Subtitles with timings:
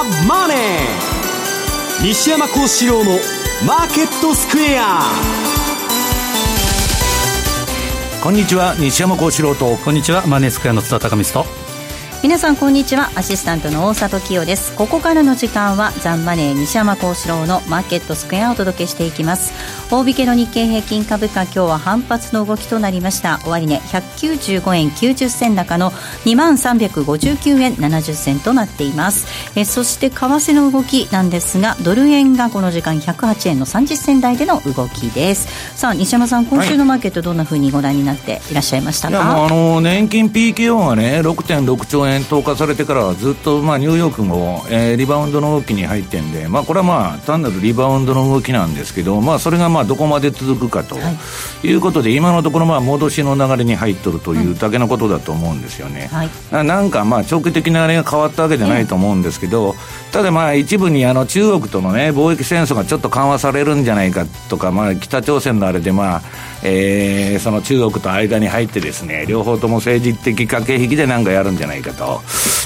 [0.00, 0.58] ザ・マネー」
[2.02, 3.18] 西山幸四郎の
[3.66, 5.02] 「マーケットスクエア」
[8.22, 9.76] こんにちは西山幸四郎と。
[9.76, 11.50] こんにちはマネースクエアの津田隆光と。
[12.22, 13.10] 皆さんこんにちは。
[13.14, 14.74] アシスタントの大里清です。
[14.74, 19.52] ここからの時間はザンマネー西山幸四郎のマーケットスクエアをお届けしていきます
[19.90, 23.40] 大引けの日経平均株価今日は反発の動きとなりました。
[23.44, 29.26] 終値、ね、195円90銭高の2万359円70銭となっています。
[29.56, 35.48] えそして為替の動きなんですがドル円がこの時間108円の30銭台での動きです。
[35.76, 50.96] さあ西山さん今週のマーケットどんなふうにご覧になっていらっしゃいましたか、はい、あの年金 PKO がね6.6兆円円投下されてからはずっと、まあ、ニューヨークも、えー、リバウンドの動きに入ってんで、まあ、これはまあ単なるリバウンドの動きなんですけど、まあ、それがまあどこまで続くかと
[51.66, 51.72] い。
[51.72, 56.08] うことで、はい、今のところまあ戻しの流れに入っとるというだけのことだと思うんですよね。
[56.12, 56.24] は
[56.62, 59.74] い、なんかまあ長期的なあれが変わったわけじゃないと思うんですけど、
[60.12, 66.22] ただまあ一部にあの中国との、ね、貿易戦争がちょっと緩和されるんじゃないかとか、まあ、北朝鮮のあれで、まあ
[66.62, 72.20] えー、その中国と間に入ってですね両方とも政治的駆け引きで何かやるんじゃないかと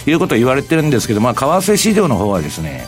[0.08, 2.86] いうことを言われてるんですけど、まあ、為替市場の方はですね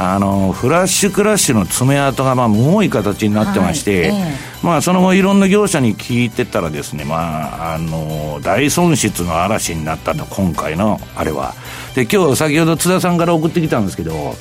[0.00, 11.54] あのフラッシュクラッシュの爪痕がまあむごい形になってまして、はいえー、まあ、その後いろんな業者に聞いてたらですね、まあ、あの大損失の嵐になったと今回のあれは。
[11.96, 14.36] で今日先ほど津田さんから送ってきたんですけど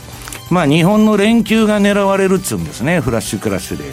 [0.52, 3.86] まあ日本の連休が狙われるっつうんですねフラッシュクラッシュで。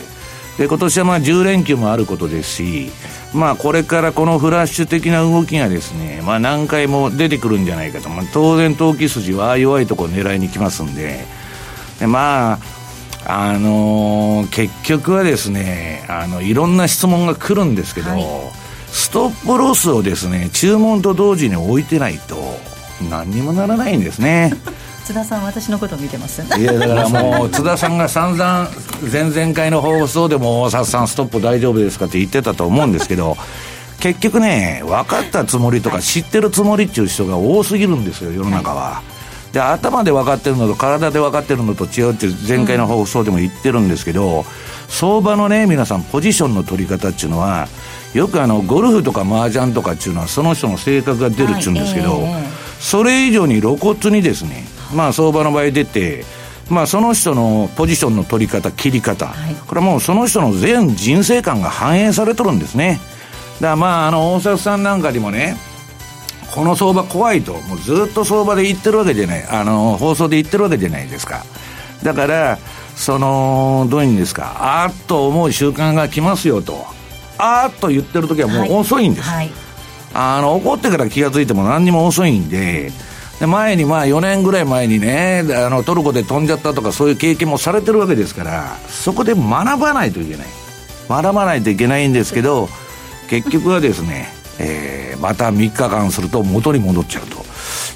[0.58, 2.90] で今年はまあ10連休もあることですし
[3.32, 11.24] まあこれからこのフラッシュ的な動きがですね、まあ何回も出てくるんじゃないかと、まあ、当然投機筋は弱いところ狙いに来ますんで、
[11.98, 12.58] でまあ、
[13.26, 18.24] あのー、結局はですね、あの、いろんな質問が来るんですけど、はい、
[18.88, 22.36] ストップロスをですね、注文と同時に置いてないと、
[23.10, 24.52] 何にもならないんですね。
[25.04, 28.70] 津田さん私のこと見てますいやだからもう津田さんが散々
[29.12, 33.36] 前々回の放送でも「大札さんストップ大丈夫ですか?」って言ってたと思うんですけど
[34.00, 39.02] 結局ね分かったつもりとか知ってるつもりっていう人が多すぎるんですよ世の中は。
[39.54, 44.44] で頭で分かってるのと体で分かってるのと違うって前回の放送でも言ってるんですけど、
[44.88, 47.68] 相場のね皆さんポジションの取り方っていうのは
[48.12, 52.44] よくあのゴルフとか麻雀とかっていうのはその人の性格が出るっちゅうんですけど、はいえー、
[52.80, 54.64] それ以上に露骨にですね
[54.94, 56.24] まあ、相場の場合出て、
[56.70, 63.00] まあ、その人のポジションの取り方、切り方、はい、これはもうその人の全人生観が反映されとるんですね。
[63.56, 65.56] だからまあ、あの、大阪さんなんかにもね、
[66.54, 71.44] この相場怖いと、もうずっと相場で言ってるわけじゃない、あの、放送で言ってるわけじゃないですか。
[72.04, 72.58] だから、
[72.94, 76.86] その、どういうんですか、あーっと思う習慣が来ますよと。
[77.38, 79.28] あーっと言ってる時はもう遅いんです。
[79.28, 79.38] はい。
[79.38, 79.52] はい、
[80.14, 82.92] あの、怒ってから気が付いても何にも遅いんで、
[83.40, 90.46] で前にまあ4年ぐらい前にねあのトルコで飛んじゃったとかそういう経験もされてるわけですからそこで学ばないといけない。
[91.08, 92.68] 学ばないといけないんですけど
[93.28, 94.28] 結局はですね、
[94.58, 97.44] えー、また3日間すると元に戻っちゃうと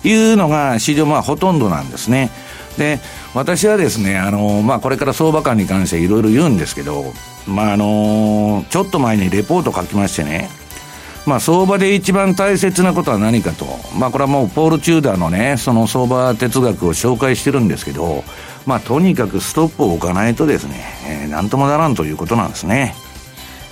[0.08, 2.30] いうのが市場まあほとんどなんですね。
[2.76, 3.00] で
[3.34, 7.12] 私はですねあの、まあ、これから相場感に関していろいろ言うんですけど、
[7.46, 10.48] まあ、あのちょっと前にレポート書きましてね。
[11.26, 13.66] まあ、相場で一番大切なことは何かと、
[13.98, 18.24] まあ、これはもうポール・チューダーのね、その相場哲学を紹介してるんですけど、
[18.64, 22.94] まあ、とにかくストップを置かないとですね、えー、なんともならんということなんですね。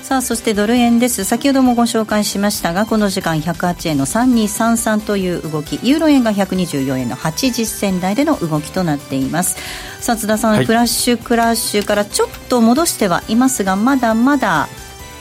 [0.07, 1.25] さあそしてドル円です。
[1.25, 5.81] 先ほどもご紹介しましたがこの時間108円の3233という動き。
[5.83, 9.57] ユーロ円が124円の80銭台での動きとなっています。
[10.01, 14.69] さあ津田さん、はい、クラッシュクラッシュからちょっと戻してはいますがまだまだ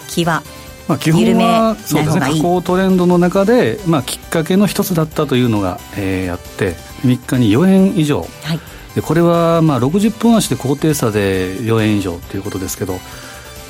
[0.08, 0.44] 気は
[0.88, 8.60] まあ、基本はそうですね下降トレンドの中で、まあ、きっかけの一つだったというのが、えー、あって3日に4円以上、はい、
[8.94, 13.00] でこれはまあ60分足で高低差で4円以上ということですけど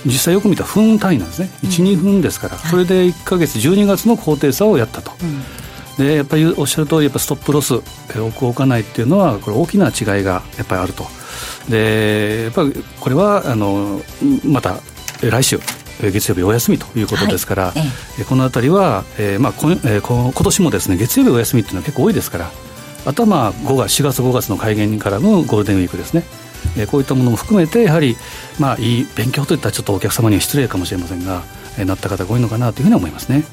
[0.06, 1.50] 実際よく見た分単位なんですね。
[1.64, 5.12] 12、うん、分ですから、それで1か月12月の高低差をやったと、
[6.00, 7.84] うん、でやっぱりおっしゃる通りやっぱストップロス置
[8.32, 11.06] く置かないっていうのはこれ大きな違いがやっぱりあると。
[11.70, 14.02] でやっぱりこれはあの
[14.44, 14.80] また
[15.22, 15.60] 来週
[16.02, 17.74] 月曜日お休みということですから、は
[18.20, 22.52] い、このあたりは、えーまあこえー、今年もですね月曜日お休みっていうのは結構多いですから
[23.06, 26.24] あとはまあ5月4月5月の開元からのゴールデンウィークですね、
[26.78, 28.18] え、こういったものも含めてやはり、
[28.60, 31.44] まあ、いい勉強といったらちょっとお客様には失礼かもしれませんが、
[31.78, 33.44] え、なった方が多いのかなというふうに思いますね。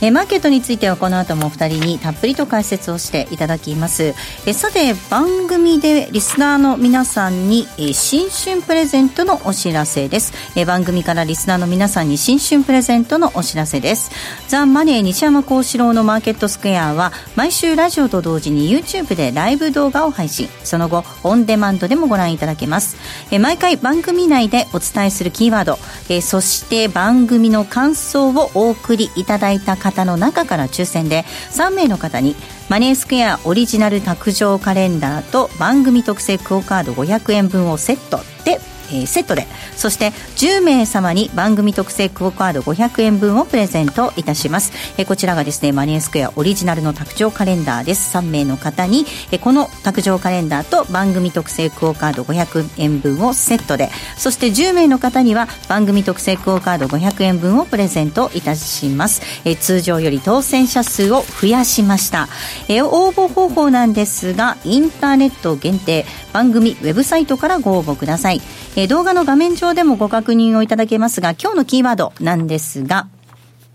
[0.00, 4.14] えマーケットについてはこの後もお二人にたっぷりと解説をしていただきます。
[4.46, 10.32] えさて番組でリスナーの皆さんにえ新春プレゼントのお知らせです。
[10.56, 14.10] え番組からリスナーの皆さんに新春プレゼントのお知らせです。
[14.48, 20.48] ザ・マネー西山幸四郎のマーケットスクエアは毎週ラジオと同時に YouTube でライブ動画を配信。
[20.64, 22.96] その後オンデマンドでもご覧いただけます。
[23.30, 25.78] え毎回番組内でお伝えするキーワード。
[26.08, 32.34] えそして番組の感想をお送りいただいた方の中から抽選で3名の方に
[32.70, 38.58] マネースクエアオリジナル卓上カレンダーと番組特製 quo カード500円分をセットで
[38.94, 39.46] え、セットで。
[39.76, 48.16] そして10名様に番組特製クオカード500円分をプレゼントいたします、え、こちらがですねマネースクエアオリジナルの卓上カレンダーです。
[48.16, 53.90] 3名の方に、え、この卓上カレンダーと番組特製クオカード500円分をセットで。
[54.16, 62.28] そして10名の方には番組特製クオカード500円分をプレゼントいたします、え、通常より当選者数を増やしました、
[62.68, 68.42] え、応募方法なんですがインターネット限定番組ウェブサイトからご応募ください、
[68.76, 73.08] えー、動画の画面上でもご確認をいただけますが、今日のキーワードなんですが、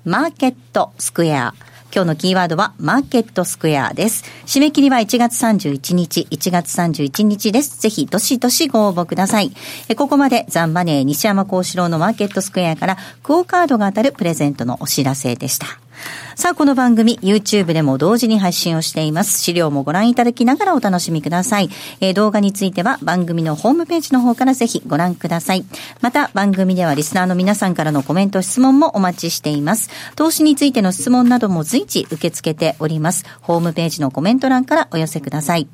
[0.06, 1.54] マーケットスクエア。
[1.92, 4.24] 今日のキーワードはマーケットスクエアです。
[4.46, 7.82] 締め切りは1月31日、1月31日です。
[7.82, 9.52] ぜひ、どしどしご応募ください。
[9.88, 15.66] えここまでザンマネー西山幸四郎のマーケットスクエアからクオカードが当たるプレゼントのお知らせでした。
[16.36, 19.42] さあ、この番組、YouTube でも同時に配信をしています。
[19.42, 21.70] 資料もご覧いただきながらお楽しみください。
[22.00, 25.66] えー、動画については番組のホームページの方からぜひご覧ください。
[26.02, 29.90] また、番組ではリスナーの皆さんからのコメント、質問もお待ちしています。
[30.16, 33.26] 投資についての質問なども随時受け付けております。
[33.42, 35.68] ホームページのコメント欄からお寄せください。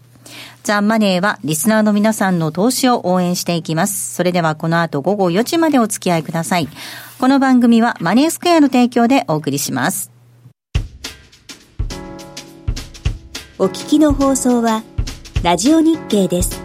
[0.63, 4.15] ザ・マネーはリスナーの皆さんの投資を応援していきます。
[4.15, 6.67] それではこの後午後4時までお付き合いください。
[7.19, 10.14] この番組はマネースクエアの提供でお送りします。
[13.57, 14.83] お聞きの放送は、
[15.41, 16.64] ラジオ日経です。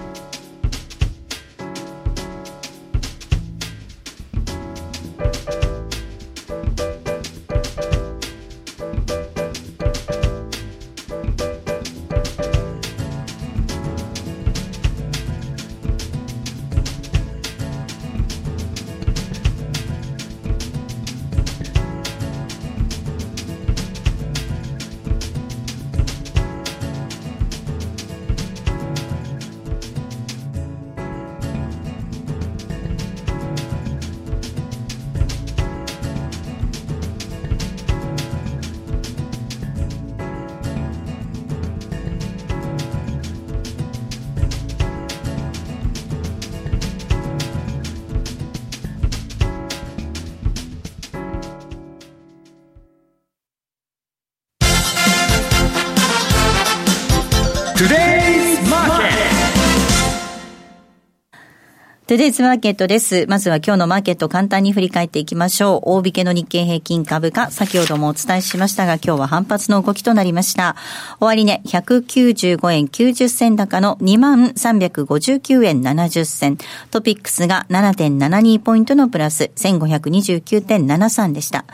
[62.11, 63.25] トゥデイズマーケットです。
[63.29, 65.81] まずは今日のマーケット簡単に振り返っていきましょう。
[65.93, 70.75] 大引けの日経平均株価、先ほどもお伝えしましたが、今日は反発の動きとなりました。
[71.21, 76.59] 終値、ね、195円90銭高の2359円70銭。
[76.91, 81.65] トピックスが7.72ポイントのプラス1529.73でした。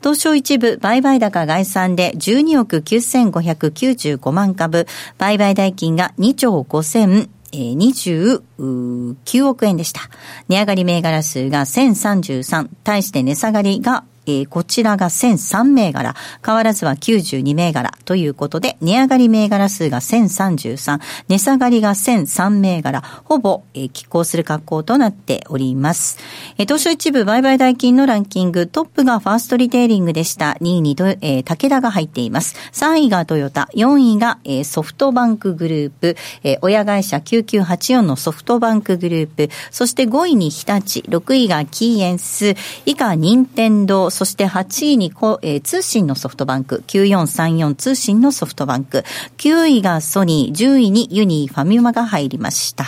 [0.00, 10.02] 東証一部売買高概算で12億9595万株、売買代金が2兆5000えー、29億円でした。
[10.48, 26.18] 値上がり銘柄数が1033、対して値下がりがえー、こちらが1003銘柄、変わらずは92銘柄ということで、値上がり銘柄数が1033、値下がりが1003銘柄、ほぼ、えー、拮抗する格好となっております。
[26.58, 30.56] えー、東証一部売買代金のランキング、トップがファーストリテイリングでした。
[30.60, 32.56] 2位にと、えー、武田が入っています。
[32.72, 49.04] 3位がトヨタ、4位が、えー、ソフトバンクグループ、えー、親会社9984のソフトバンクグループ、そして5位に日立、6位がキーエンス、以下、任天堂、そして8位にこ、えー、通信のソフトバンク、9434通信のソフトバンク、
[49.36, 52.86] 9位がソニー、10位にユニーファミマが入りました。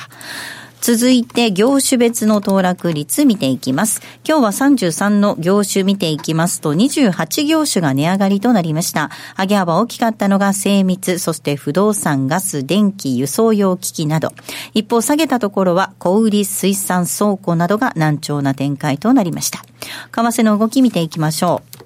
[0.80, 4.00] 続いて業種別の騰落率見ていきます。
[4.26, 9.10] 今日は33の業種見ていきますと28業種が値上がりとなりました。
[9.38, 14.32] 上げ幅大きかったのが精密、そして不動産、ガス、電気、輸送用機器など。
[14.72, 19.64] 一方下げたところは小売水産倉庫などが難聴な展開となりました。
[20.12, 21.77] 為替の動き見ていきましょう。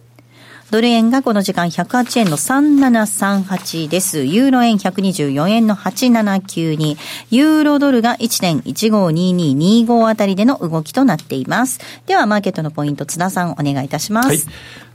[0.72, 4.24] ドル円がこの時間108円の3738です。
[4.24, 6.96] ユーロ円124円の8792。
[7.30, 11.78] ユーロドルが1.152225あたりでの動きとなっています。
[12.06, 14.28] では、マーケットのポイント、津田さんお願いいたします。
[14.28, 14.38] はい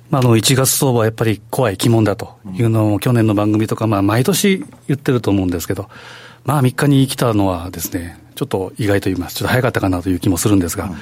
[0.10, 5.90] まあ、あの1月相場はやっぱり怖い鬼門だというのを去年の番組とか、まあ、毎年言ってると思うんですけど、
[6.44, 9.36] まあ、3日に来たのはですね、ちょっと意外と言います。
[9.36, 10.98] ちょっと早かったかなという気もするんですが、うん、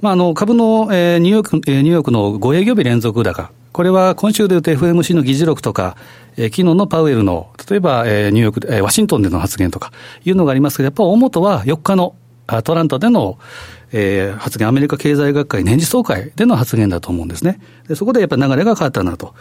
[0.00, 3.50] まあ、あの、株の、えー、ニューヨーク、えー、ニューヨークの5営業日連続高。
[3.76, 5.98] これは今週でいうと FMC の議事録とか、
[6.38, 9.92] えー、昨日のパウエルの、例えば、えー、ニューヨーク、えー、ワシントンでの発言とか
[10.24, 12.16] いうのがありますけど、やっぱ大元は4日の
[12.46, 13.38] アトランタでの、
[13.92, 17.60] えー、発言、アメリカ経済学会年次総会での発言だと思うんですね。
[17.86, 19.34] でそこでやっぱり流れが変わったなと。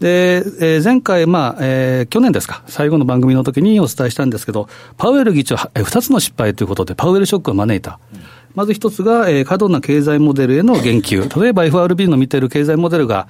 [0.00, 7.98] で、えー、前回、まあ、えー、去年ですか、最後の番組の時にお伝えしたんですけど、パウエル議長、えー、2つの失敗ということで、パウエルショックを招いた。
[8.14, 8.20] うん、
[8.54, 11.40] まず一つが、えー、過度な経済モデルへの言及。
[11.40, 13.26] 例えば FRB の見てる経済モデルが、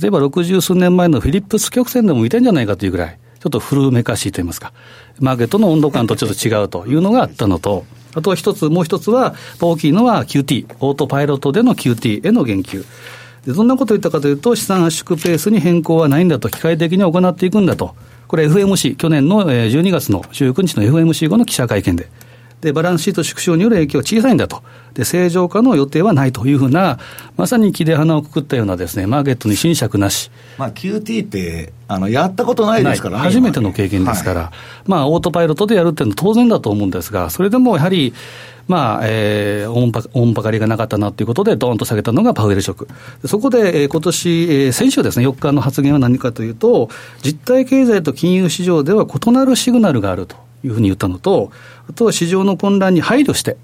[0.00, 4.72] 例えば六十数年前のフィリップス曲線でも見てんじゃないかというぐらい、ちょっと古めかしいといいますか、
[5.20, 12.84] マーケットの温度感とちょっと違うというのがあったのと、あと一つ、もう一つは、大きいのは QT、オートパイロットでの QT への言及。
[13.46, 17.94] でどんなことを言ったかというと、資産圧縮ペースに変更はないんだと、機械的に行っていくんだと。
[18.28, 22.08] これ FMC、去年の12月の19日の FMC 後の記者会見で。
[22.62, 24.62] で、バランスシート縮小による影響は小さいんだと。
[24.94, 26.98] で、正常化の予定はないというふうな、
[27.36, 30.30] まさに木で花をくくったようなですね、マーケットに侵釈なし。
[30.58, 33.24] まあ、QT って、あの、やったことないですからね。
[33.24, 34.52] 初めての経験ですから、は
[34.86, 38.14] い、まあ、オートパイロットでやるっていうのは当然だと思うんですが、それでもやはり、
[38.68, 43.28] まあ、えー、オンパ、オンパカリがなかったなということで、どーンと下げたのがパウエルショック。
[43.28, 46.88] そこで、えー、今年、えー、先週ですね、4日の発言は何かというと、
[47.24, 50.36] 実体経済と金融市場では異なるシグナルがあると。
[50.64, 51.52] いうふうに言ったのと、
[51.88, 53.56] あとは市場の混乱に配慮して、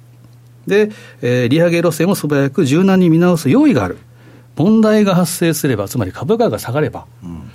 [0.66, 0.90] で、
[1.22, 3.98] えー、利上げ路線を素早く柔軟に見直す用意がある。
[4.56, 7.50] 問題が発生すれば、つまり株価が下がれば、うん、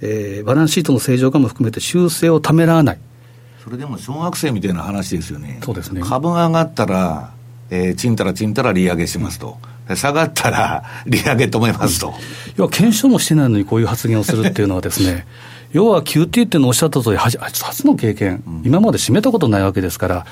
[0.00, 2.98] えー、バランスシートの正常化も含めて修正をためらわない。
[3.62, 5.60] それでも小学生みたいな話ですよね。
[5.62, 6.00] そうですね。
[6.02, 7.34] 株が上がったら、
[7.70, 9.58] えー、ちんたらちんたら利上げしますと。
[9.94, 12.14] 下がったら利上げ止めますと。
[12.56, 15.26] 要は検証もしてないのにこういう発言をするっていうのはですね、
[15.72, 20.26] 要は QT っていうのをおっしゃった通り、初の経験、うん、今まで占めたことないわけですから、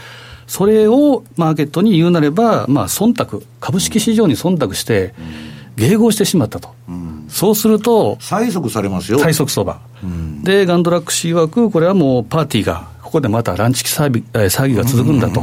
[0.47, 5.15] それをマーケットに言うなれば、まあ忖度、株式市場に忖度して、
[5.77, 9.19] 迎合してしまったと、うん、そうすると、催促されますよ。
[9.19, 15.43] 催促相場、うん、で、ガンドラック氏曰く、これはもうパーティーが、ここでまたランチ騒ぎ騒ぎが続くんだと。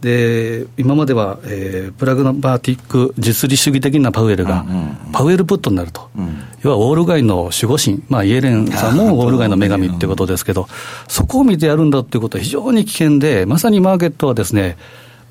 [0.00, 4.64] で今までは、えー、プラグマティック実利主義的なパウエルが、
[5.12, 10.66] パウエルプットになると、うん、要はウォール街の守護神、まあ、イエレンさんもウォール街の女神ってことですけど、
[11.08, 14.76] そこを見てやるんだっていうことは非常に危険で、まさにマーケットはですね、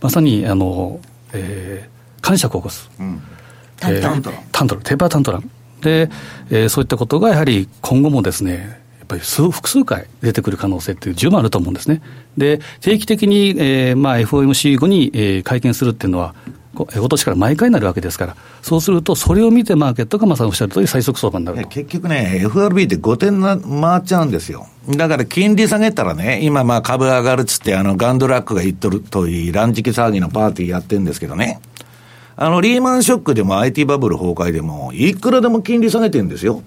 [0.02, 1.00] まさにあの、
[1.34, 2.90] えー、感触を起こす。
[3.00, 3.22] うん
[3.80, 5.52] タントラン、タントラン、テーパータントラン。
[5.82, 6.10] で、
[6.50, 12.02] えー、そういったことがやはり今後もですね、ぱり数複数回出てくる可能性っていう十分あると思うんですね。
[12.38, 16.36] で、定期的に、えー、まあ FOMC 後に、えー、会見するっていうのは、
[16.86, 24.68] 今年から毎回になるわけですから、そうすると、それを見てマーケットがまさにおっしゃるとおり、最速相場になる結局ね、FRB って5点な回っちゃうんですよ。
[24.90, 31.60] だから金利下げたらね、今、まあ株上がるっつって、あのガンドラックが言っとるといい、乱時期騒ぎのパーティーやってるんですけどね、
[32.36, 36.62] あのリーマンショックでも IT バブル崩壊でも、いくらでも金利下げてるんですよ。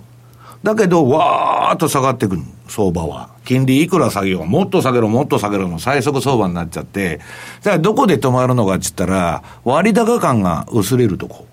[0.62, 3.30] だけど、わーっと下がってくる、相場は。
[3.44, 7.20] 金利いくら下げよう、もっと下げろ、もっと下げろの最速相場になっちゃって、
[7.62, 11.46] じゃあどこで止まるのかって言ったら、割高感が薄れるとこ。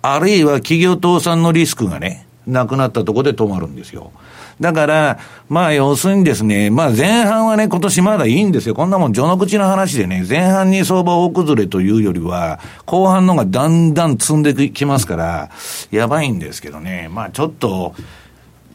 [0.00, 4.12] あるいは企業倒産のリスクがね、なくなったとこで止まるんですよ。
[4.60, 8.74] だから、まあ要するにですね、まあ前半はね、今年まだいいんですよ。
[8.74, 15.50] こんなもん序の口の話でね、前半に相場大崩れというよりは、後半のがだんだん積んできますから、
[15.90, 17.08] やばいんですけどね。
[17.12, 17.94] まあちょっと、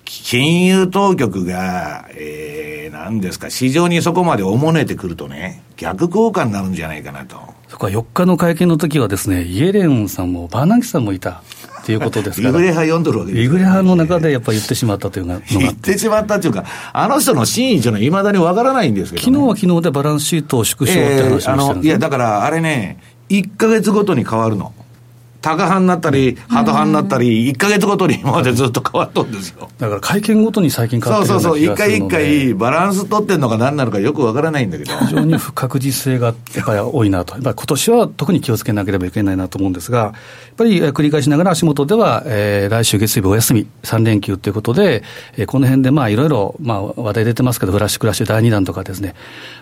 [0.07, 7.37] 金融当局が、えー、なんですか、市場にそこまでおもねてくるとね、逆効果になるんじゃないかなと。
[7.67, 11.43] そこは4日の会見の時はですね、イエレンさんもバーナンキさんもいた。
[11.81, 12.49] っていうことですから。
[12.49, 22.99] イグレ派読んどるわけです、ね、イグレ派の中でやっぱり言ってしまったというのが言ってしまったというか、あの人の真意というのはいまだにわからないんですけど、ね、昨日は昨日でバランスシートを縮小って話をしたんです、えー、いや、だからあれね、
[23.29, 24.73] 1か月ごとに変わるの。
[25.41, 29.69] タカ派になったり、ハト派になったり、1か月ごとに今までずっと変わっとんですよ。
[29.77, 34.93] だから会見ごとに最近変わってるそうそうそう、一回一回バランス取ってんのか何なのかよくわからないんだけど。
[34.97, 37.35] 非常に不確実性がやっぱり多いなと。
[37.35, 40.13] やっぱり今年は特に気をつけなければいけないなと思うんですが、やっ
[40.57, 45.03] ぱり繰り返しながら足元では、えー、来週月曜日お休み、3連休ということで、
[45.37, 49.15] えー、この辺でまあいろいろ、まあ話題出てますけど、フラッシュクラッシュ第2弾とかですね、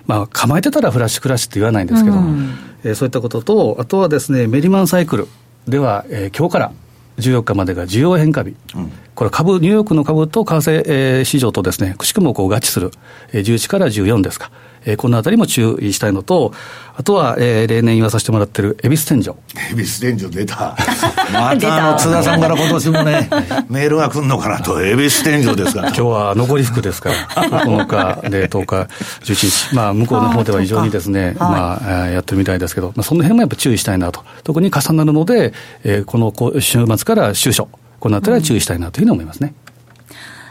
[0.07, 5.27] まあ構えてたらフラッシュクラッシュって言わないんですけど、うん、えー、そういったことと、あとはですね、メリマンサイクル。
[5.67, 6.71] では、えー、今日から
[7.17, 12.91] 14日までが需要変化日、うん、これ株、ニューヨークの株と為替市場とですね、くしくもこう合致する、
[13.31, 14.51] 11から14ですか。
[14.85, 16.53] えー、このあたりも注意したいのと、
[16.97, 19.29] あとは、えー、例年言わさせてもらってる、恵比寿天井。
[19.71, 20.75] 恵比寿天井出た。
[21.33, 23.29] またあの、津田さんから今年もね、
[23.69, 25.87] メールが来るのかなと、恵比寿天井ですから。
[25.89, 27.85] 今日は残り服ですから、9
[28.21, 28.87] 日で10日、
[29.23, 34.23] 11日、まあ、向こうの方では非常にですね、まあ、やってるみたいですけど、まあ、その辺もやっぱ注意したいなと。
[34.43, 37.67] 特に重なるので、えー、この週末から週初、
[37.99, 39.53] このあたりは注意したいなというふうに思いますね。
[39.59, 39.64] うん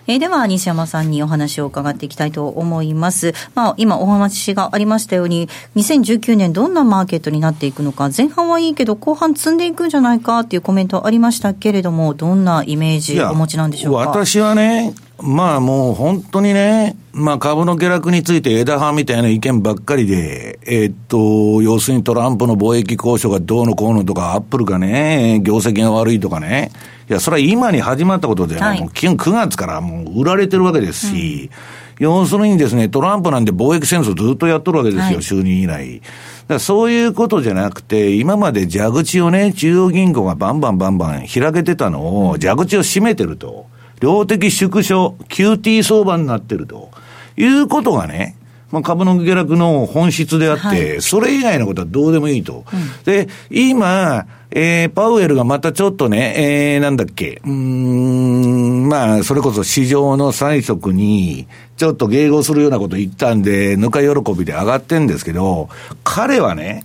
[0.07, 3.33] えー、では、西山さんにお話を伺っていきたいと思います。
[3.55, 13.99] まあ、今お話がありましたように、2019年どんなマーケットになっていくのか、前半はいいけど、後半積んでいくんじゃないかっていうコメントありましたけれども、どんなイメージお持ちなんでしょうか？
[14.11, 26.73] 私はね、まあもう本当にね、まあ株の下落について枝葉みたいな意見ばっかりで、えー、っと、要するにトランプの貿易交渉がどうのこうのとか、アップルがね、業績が悪いとかね、
[27.09, 31.51] いや、それは今に始まったことで、ね、はい、もう基本9月からもう売られてるわけですし、
[32.01, 36.03] うん、要するにですね、トランプなんで貿易戦争ずっとやっとるわけですよ、はい、就任以来。
[36.49, 43.73] だそういうことじゃなくて、今まで蛇口をね、中央銀行がバンバンバンバン開けてたのを、蛇口を閉めてると。
[44.01, 46.91] 量的縮小、QT 相場になってると。
[47.37, 48.37] いうことがね、
[48.71, 52.65] まあ、株の下落の本質であって、はい、それ以外のことはどうでもいいと。
[52.73, 61.47] うん、で、今、えー、パウエルがまたちょっとね、えー、なんだっけ、うん、まあ、それこそ市場の最速に、
[61.77, 65.69] ちょっと迎合するようなこと言ったんで、ぬか喜びで上がってんですけど、
[66.03, 66.85] 彼はね、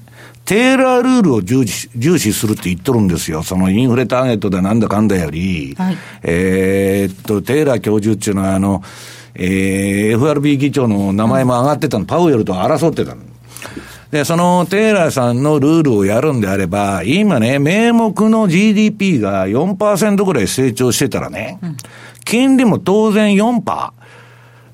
[0.50, 3.44] テーラールールを重視重視するって言っとるんですよ。
[3.44, 8.82] そのインフレターゲットでなんだかんだより、はい、えっと、テーラー教授っていうのは、あの、
[9.36, 13.22] えー、FRB 議長の名前も上がってたの、パウエルと争ってたの。
[14.10, 21.60] で、そのテイラーさんのルールをやるんであれば、今ね、名目の GDP が4%ぐらい成長してたらね、
[22.25, 23.99] 金利も当然4%。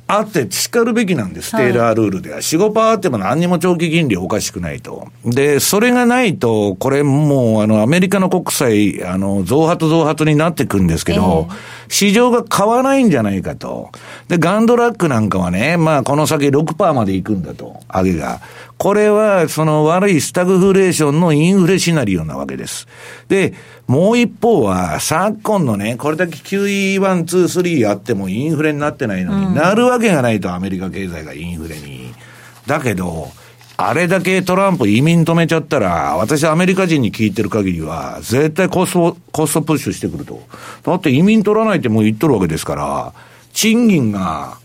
[0.08, 2.38] あって叱るべきなんです、テイラールールでは。
[2.38, 5.08] 4、5%あっても何にも長期金利おかしくないと。
[5.26, 11.56] で、それがないと、これもう、あの、アメリカの国債、あの、増発増発になってくんですけど、えー、
[11.90, 13.90] 市場が買わないんじゃないかと。
[14.28, 18.42] で、ガンドラックなんかはね、まあ、この先6%まで行くんだと、上げが。
[18.78, 22.88] これは、その悪いスタグフレーションのインフレシナリオなわけです。
[23.30, 23.54] で、
[23.88, 32.14] もう一方は、昨今のね、これだけ QE1、2、3あってもインフレになってないのに、うん、なるわけがないと、アメリカ経済がインフレに。
[32.68, 33.32] だけど、
[33.78, 40.42] あれだけトランプ移民止めちゃったら、私アメリカ人に聞いてる限りは、絶対コスト、コストプッシュしてくると。
[40.84, 43.14] だって移民取らないってもう言っとるわけですから、
[43.52, 44.58] 賃金が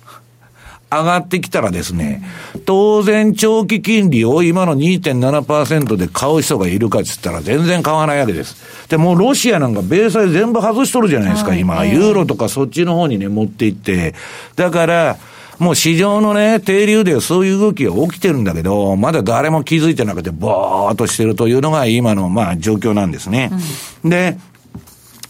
[0.90, 2.22] 上がってきたらですね、
[2.66, 8.88] 当然長期金利を今の2.7%で買う人がいるかっつったら全然買わないわけです。
[8.88, 11.84] で、もうロシアなんか米債全部外しとるじゃないですか、今。
[11.86, 14.14] ユーロとかそっちの方にね、持っていって。
[14.56, 15.16] だから、
[15.60, 23.50] もう市場のね、低流ではそういう動きが起きてるんだけど、まだ誰も気づいてなくて、ぼーっとしてるというのが今の、まあ、状況なんですね。
[24.02, 24.38] うん、で、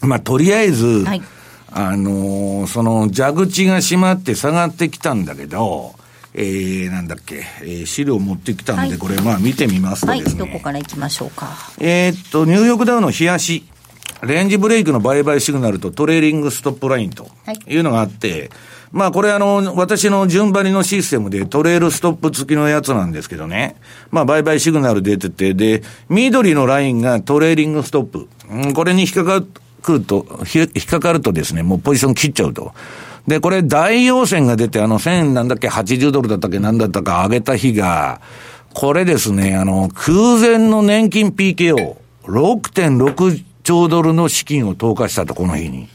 [0.01, 1.21] まあ、とりあえず、はい
[1.71, 5.95] あのー、その蛇口が閉まって下がってきたんだけど、
[6.33, 10.41] えー、なんだっけ、えー、資料持ってきたんで、はい、これ、まあ見てみますとですね。
[10.41, 11.49] はい、どこから行きましょうか。
[11.79, 13.65] えー、っと、ニューヨークダウの冷やし、
[14.23, 17.27] レンジブレイクの売買シグナルとトレーリングストップラインと
[17.67, 18.49] いうのがあって、はい、
[18.91, 23.75] まあこれあの、私の順張りのシステムでトレールストップ付きのやつなんですけどね。
[24.11, 28.27] まあ売買シグナル出てて、で、緑のラインがトレーリングストップ。
[28.49, 29.43] うん、これに引っかか
[29.81, 32.73] くると、引っかかるとですね、もうポジション切っちゃうと。
[33.27, 38.21] で、これ大陽線が出て、あの、1000なんだっけ、80ドルだったっけ、なんだったか上げた日が、
[38.73, 45.87] これですね、あの、空前の年金 PKO、6.6兆ドルの資金を投下したと、この日に。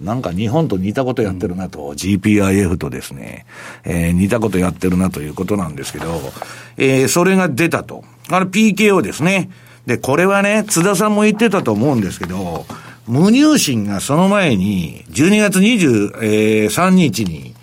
[0.00, 3.44] なんか日本と似たことやってるなと、うん、GPIF とですね、
[3.84, 6.20] えー、似たことやってるなということなんですけど、
[6.78, 8.02] えー、それが出たと。
[8.30, 9.50] あれ PKO ですね。
[9.90, 12.64] で、これはね、津田さんも言ってたと思うんですけど、
[13.08, 17.56] 無入信がその前に、12月23日に、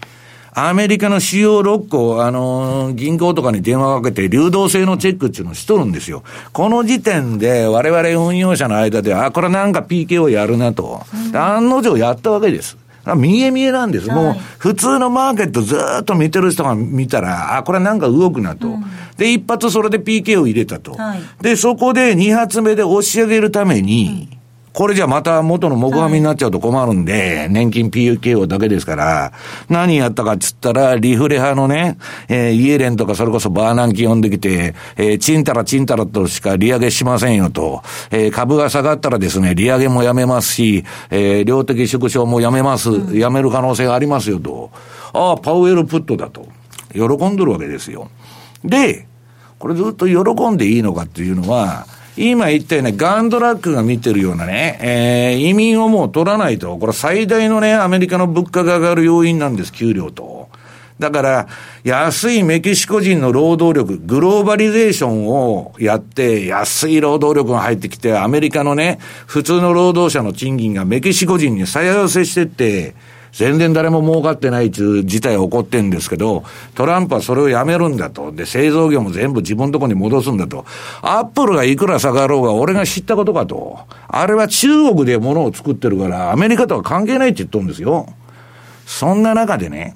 [0.53, 6.23] アメリカの主要6個、あのー、銀行とかに電話をかけて、流動性のチェックっていうのをしとるんですよ。
[6.51, 11.03] この時点で、我々運用者の間では、あ、これなんか PK をやるなと。
[11.33, 12.77] 案の定やったわけです。
[13.15, 14.09] 見え見えなんです。
[14.09, 18.67] もう、普通のマーケットずっと見てる人が見たら、あ、これなんか動くなと。
[18.67, 18.85] うん、
[19.17, 20.93] で、一発それで PK を入れたと。
[20.93, 24.36] はい、で、そこで二発目で押し上げるために、
[24.77, 29.33] これじゃまた元の木阿弥になっちゃうと困るんで、年金 PKO だけですから、
[29.69, 31.97] 何やったかっつったら、リフレ派のね、
[32.29, 44.69] えー、イエレンとかそれこそバーナンキ呼んできて、えー、チンタラチンタラとしか利上げしませんよと、えー、株が下がったらですね、利上げもやめますし、えー、量的縮小もやめます、やめる可能性がありますよと。
[45.11, 46.45] ああ、パウエルプットだと。
[46.93, 48.11] 喜んでるわけですよ。
[48.63, 49.07] で、
[49.57, 51.87] これずっと喜んでいいのかっていうのは、
[52.17, 60.49] 今言ったように、ガンドラックが見てるようなね、えー、移民をもう取らないと、これ最大のね、アメリカの物価が上がる要因なんです、給料と。
[60.99, 61.47] だから、
[61.83, 72.95] 安いメキシコ人の労働力、グローバリゼーションをやって、安い労働力が入ってきて、アメリカのね、普通の労働者の賃金がメキシコ人に再寄せしてって、
[73.31, 76.43] 全然誰も儲かってないっていう事態起こってんですけど、
[76.75, 78.31] トランプはそれをやめるんだと。
[78.31, 80.65] で、製造業も全部自分のとこに戻すんだと。
[81.01, 83.79] アップルがいくら下がろうが俺が知ったことかと。
[84.07, 88.07] あれは中国で物を作ってるから、アメリカとは関係ないって言っとるんですよ。
[88.85, 89.95] そんな中でね、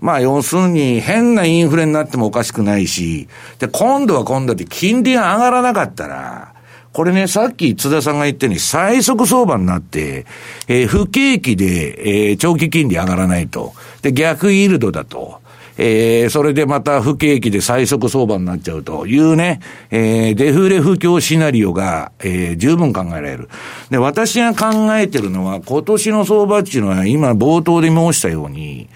[0.00, 6.53] まあ要するに変なインフレになってもおかしくないし、で、今度は今度で金利が上がらなかったら、
[6.94, 10.26] これね、さっき津田さんが言ったように、最速相場になって、
[10.68, 13.74] えー、不景気で、えー、長期金利上がらないと。
[14.02, 15.40] で、逆イールドだと。
[15.76, 19.58] えー、それでまた不景気で最速相場になっちゃうというね、
[19.90, 23.48] えー、デフレ不況シナリオが、えー、十分考えられる。
[23.90, 28.88] で、私が考えてるのは、今年の相場っていうのは、今冒頭で申したように、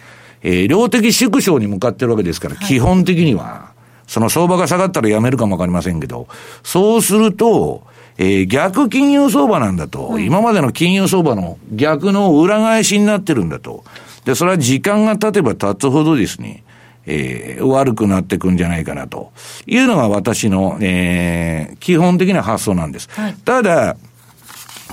[0.45, 3.68] えー、量的縮小に向かってるわけですから、基本的には。
[4.09, 6.27] その相場が下がったらやめるかもわかりませんけど、
[6.65, 13.85] そうすると、えー、逆金融相場なんだと、うん、今までの金融相場の逆の裏返しになってるんだと。
[14.25, 16.65] で、それは時間が経てば経つほどですね、
[17.07, 19.33] えー、悪くなっていくんじゃないかなと
[19.67, 23.09] いうのが私の、えー、基本的な発想なんです。
[23.13, 23.97] はい、ただ、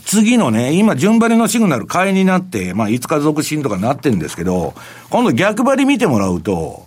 [0.04, 4.75] 次のね、今、順張りのシグナル買いになって、まあ、5日続伸とかなってるんですけど、
[5.10, 6.84] 今度逆張り見てもらうと、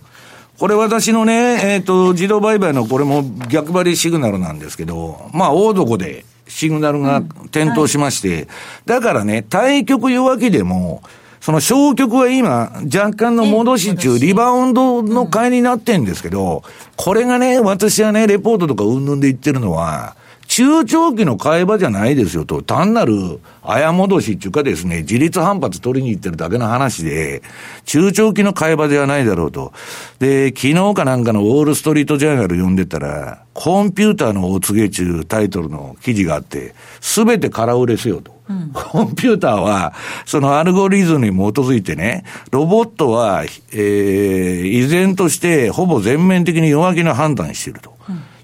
[0.58, 8.46] これ私のね、えっ、ー、と、自動売買のこれも逆張りシグナルなんですけど、まあ、大底でシグナルが点灯しまして、うんはい、
[8.86, 11.02] だからね、対局弱気でも、
[11.40, 16.64] その消極は今、若干の戻し中、リバウンドの買いになってんですけど、
[16.96, 20.16] これがね、私はね、レポートとかうんぬんで言ってるのは、
[20.58, 27.42] 中長期の買い場じゃないですよと、単なる綾戻しっていうかですね、自立反発取りに行ってるだけの話で、
[27.84, 29.72] 中長期の買い場ではないだろうと。
[30.18, 38.36] で、昨日かなんかのウォールストリートジャーナル読んでたら、コンピューターのお告げ中タイトルの記事があって、すべて空売れせよと。
[38.50, 39.94] うん、コンピューターは、
[40.26, 47.96] そのアルゴリズムに基づいてね、ロボットは、えー、依然としてほぼ全面的に弱気な判断していると、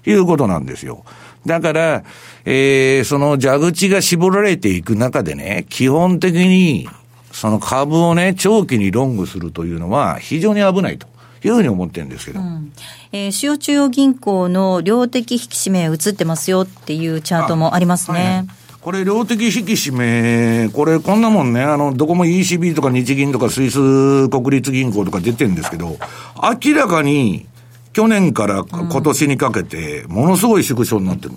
[0.05, 1.03] いうことなんですよ。
[1.45, 2.03] だから、
[2.45, 6.87] えー、その蛇口が絞られていく中でね、基本的に、
[7.31, 11.07] その株をね、長期にロングするというのは非常に危ないと。
[11.47, 12.39] いうふうに思ってるんですけど。
[12.39, 12.71] うん、
[13.11, 18.47] えー、主要中央銀行の量的引き締め映ってますよっていうチャートもありますね。
[18.81, 25.97] これ、量的引き締め、これ、こんなもんね、あの、どこも ECB とか日銀とかスイス国立銀行とか出てるんですけど、
[26.63, 27.47] 明らかに
[27.95, 31.31] 去年から今年にかけて、ものすごい縮小になってる。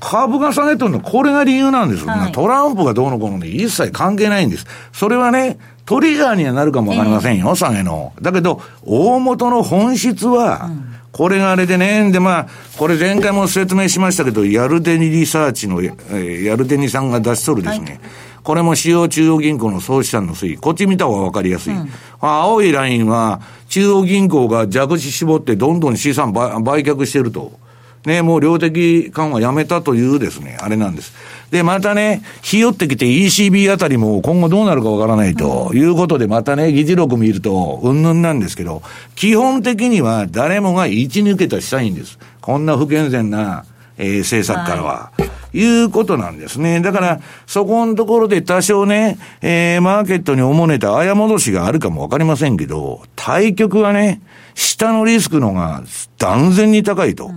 [0.00, 2.06] 株が下げてるのこれが理由なんです。
[2.06, 4.64] はい、トランプがどうのこうので一切関係ないんです。
[4.94, 8.14] それはね、トリガーにはなるかもわかりませんよ、えー、下げの。
[8.22, 10.70] だけど、大元の本質は、
[11.12, 12.46] これがあれでね、でまあ、
[12.78, 18.00] これ前回も説明しましたけど、ヤルデニリサーチの、えー、ヤルデニさんが出しとるですね、はい
[18.42, 20.56] これも主要中央銀行の総資産の推移。
[20.56, 21.74] こっち見た方がわかりやすい。
[21.74, 27.58] うん、青いラインは、中央銀行が蛇口絞ってどんどん資産売却してると。
[28.06, 31.12] ね、もう量的緩和やめたというですね、あれなんです。
[31.50, 38.82] で、またね、ひよってきて ECB あたりも今後どうなるかわからないということで、またね、議事録見ると、うんぬんなんですけど、
[39.16, 42.18] 基本的には誰もが生き抜けたしたいんです。
[42.40, 43.64] こんな不健全な、
[43.98, 45.10] えー、政策からは。
[45.18, 46.80] はいいうことなんですね。
[46.80, 54.20] だから、そこのところで多少ね、えー、マーケットにおもねたあや戻しがあるかもわかりませんけど、対局はね、
[54.54, 55.82] 下のリスクのが
[56.18, 57.30] 断然に高いと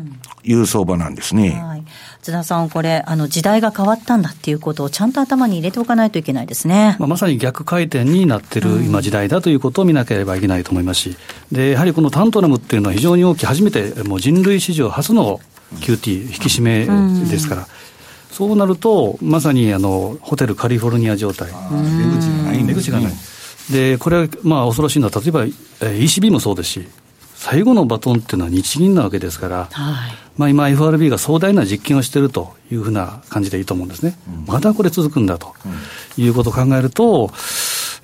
[0.43, 1.59] いう相場なんですね。
[1.61, 1.83] うんはい。
[2.21, 11.17] 津田さん、これ、あの時代が変わったんだっていうことをちゃんと頭に入れておかないといけないですね、まあ、まさに逆回転になってる今、時代だということを見なければいけないと思いますし、
[11.51, 15.41] でやはりこのタントラムっていうのは非常に大きい、初めてもう人類史上初の
[15.81, 17.61] QT 引き締めですから。
[17.61, 17.67] うん
[18.33, 23.13] そうなると、まさにあのホテルカリフォルニア状態、出口がない出口がない。
[23.71, 26.87] で、これはまあ恐ろしいのは、例えば ECB もそうですし、
[27.35, 35.53] 最後のバトンっていうのは日銀なわけですから、はい、まあ、今、FRB が壮大な実験をしているというふうな感じでいいと思うんですね、うん、まだこれ続くんだと、
[36.17, 37.31] いうことを考えると、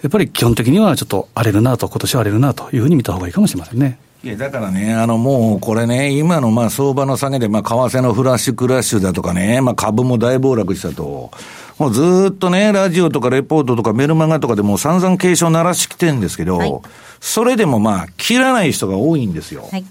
[0.01, 3.97] やっぱり基本的にはちょっと荒れるなと、今年は荒れるなというふうに見たほうがいいかもしれませんね。
[4.21, 11.31] いや、だからね、あの、もう、これね、今のまあ相場の下げで、まあ、為替のフラッシュクラッシュだとかね、まあ、株も大暴落したと。
[11.77, 16.73] もうずっとね、ラジオとかレポートとかメルマガとかでも散々警鐘鳴らしてきてるんですけど、はい、
[17.21, 19.69] それでもまあ、切らない人が多いんですよ。
[19.71, 19.85] はい、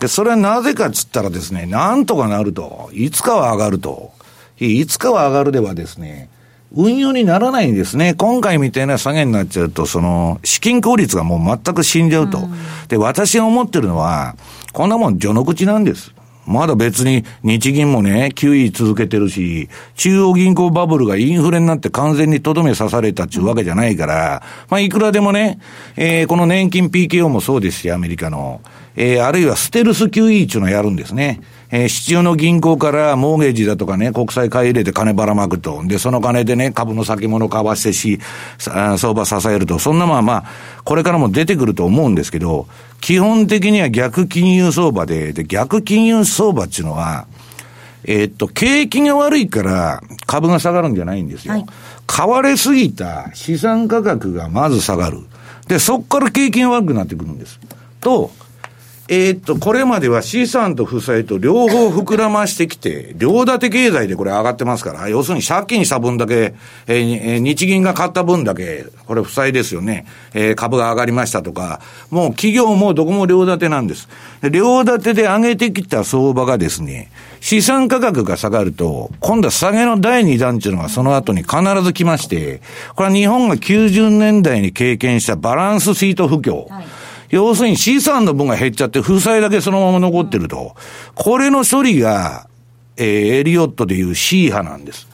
[0.00, 4.12] で、それはなぜかっつったらですね、なんとかなると、いつかは上がると。
[4.58, 6.30] いつかは上がるではですね、
[6.76, 8.14] 運用にならないんですね。
[8.14, 12.46] 今回みたいな下げになっちゃうと、その、資金効率がもう全く死んじゃうと。
[12.88, 14.36] で、私が思ってるのは、
[14.72, 16.12] こんなもん序の口なんです。
[16.46, 25.58] まだ別に日銀もね、QE 続けてるし、中央銀行バブルがインフレになって完全にとどめ刺されたっていうわけじゃないから、まあいくらでもね、
[25.96, 28.60] えー、この年金 PKO もそうですし、アメリカの、
[28.96, 31.40] えー、あるいはステルス QE っていうのをやるんですね。
[31.70, 35.82] えー、必要の銀行からモーゲージだとかね、国債買い入れて金ばらまくと。
[35.84, 38.20] で、その金でね、株の先物買わしてし、
[38.58, 39.78] 相場支えると。
[39.78, 40.44] そんなまあまあ、
[40.84, 42.66] これからも出てくると思うんですけど、
[43.00, 47.26] 基本的には逆金融相場で、で、逆金融相場っていうのは、
[48.04, 51.54] えー、っと、景気が悪いから株が下がるんじゃないんですよ。
[51.54, 51.66] はい、
[52.06, 55.18] 買われすぎた資産価格がまず下がる。
[55.66, 57.58] で、そこから景気が悪くなってくるんです。
[58.00, 58.30] と、
[59.08, 66.54] えー、っと、これまでは資産と負債と両方膨らましてきて、両立て経済でこれ上がってますから、要するに借金した分だけ、
[66.88, 70.06] えー、日銀が買った分だけ、これ負債ですよね。
[70.34, 74.08] えー、株が上がりましたとか、もう企業もどこも両立てなんです。
[74.50, 82.60] 両立てで上げてきた相場がですね、資産価格が下がると、今度は下げの第2弾っていうのがその後に必ず来まして、
[82.96, 86.68] これは日本が90年代に経験したバランスシート不況。
[86.68, 90.76] はい要するに資産の分が減っちゃって負債だけそのまま残ってると。
[91.14, 92.48] これの処理が、
[92.96, 93.06] えー、
[93.40, 95.08] エリオットでいう C 派なんです。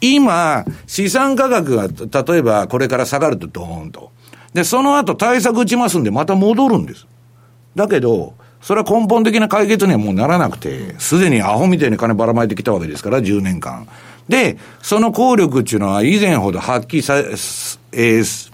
[0.00, 4.10] 今、資産価格が、例えばこれから下がるとドーンと。
[4.52, 7.06] で、その後対策打ちますんでまた戻るんです。
[7.76, 13.88] だけど、それは根本的な解決にはもうならなくて、すでにアホみたいに金ばらまいてきたわけですから、10年間。
[14.28, 18.51] で、その効力っていうのは以前ほど発揮さ、えー、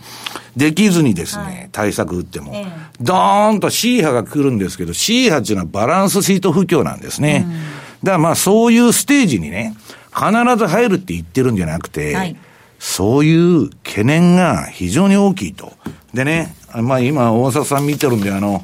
[0.59, 7.45] できずにですね、はい、対策打っても、えー、ドーンと C 波が来るんですけど、C 波っていうのはバランスシート不況なんですね。
[7.47, 7.65] うん、だか
[8.03, 9.77] らまあそういうステージにね、
[10.13, 12.37] 必ず入るって言ってるんじゃなくて、はい、
[12.81, 15.73] そういう懸念が非常に大きいと。
[16.13, 18.63] でね、まあ今大阪さん見てるんで、あの、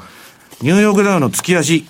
[0.62, 1.86] ニューヨークダウの月足、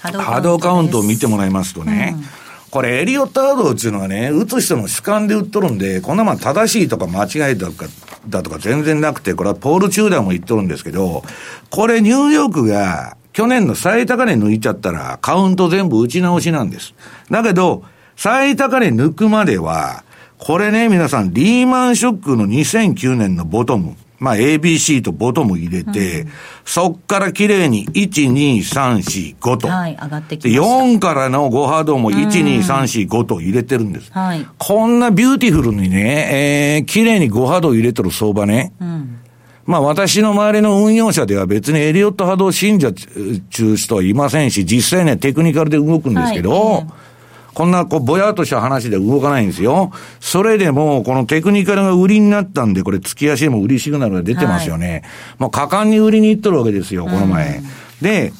[0.00, 2.41] 波動カウントを見てもらいますとね、うん
[2.72, 7.84] これ、エリオットハードっていうのはね、打つ人の主観で打っとるんで、こんなもん正しいとか間違いだとか、
[8.26, 11.22] だとか全然なくて、これはポール・チューダーも言っとるんですけど、
[11.68, 16.94] これニューヨークが去年の最高値抜いちゃったら、カウント全部打ち直しなんです。
[17.30, 17.84] だけど、
[18.16, 20.02] 最高値抜くまでは、
[20.38, 26.28] これね、皆さん、リーマンショックの2009年のボトム、まあ ABC とボトム入れて、うん、
[26.64, 29.66] そっから綺麗に1、2、3、4、5と。
[29.66, 30.62] はい、上がってきました。
[30.62, 34.12] 4からの5波動も1、2、3、4、5と入れてるんです。
[34.12, 34.46] はい。
[34.58, 38.72] こんなビューティフルにね、えー、綺麗に5波動入れてる相場ね。
[38.80, 39.18] うん。
[39.64, 47.11] まあ私の周りの運用者では別にエリオット波動信者中人はいませんし、実際ね、テクニカルで動くんですけど、はいえー
[47.54, 49.92] こんな、こう、ぼやっとした話で動かないんですよ。
[50.20, 54.90] それでも、このテクニカルが売りになったんで、これ、月足でも売りシグナルが出てますよね。
[54.90, 55.02] はい、
[55.38, 57.58] もう、果敢に売りに行っとるわけですよ、この前。
[57.58, 57.64] うん、
[58.00, 58.32] で、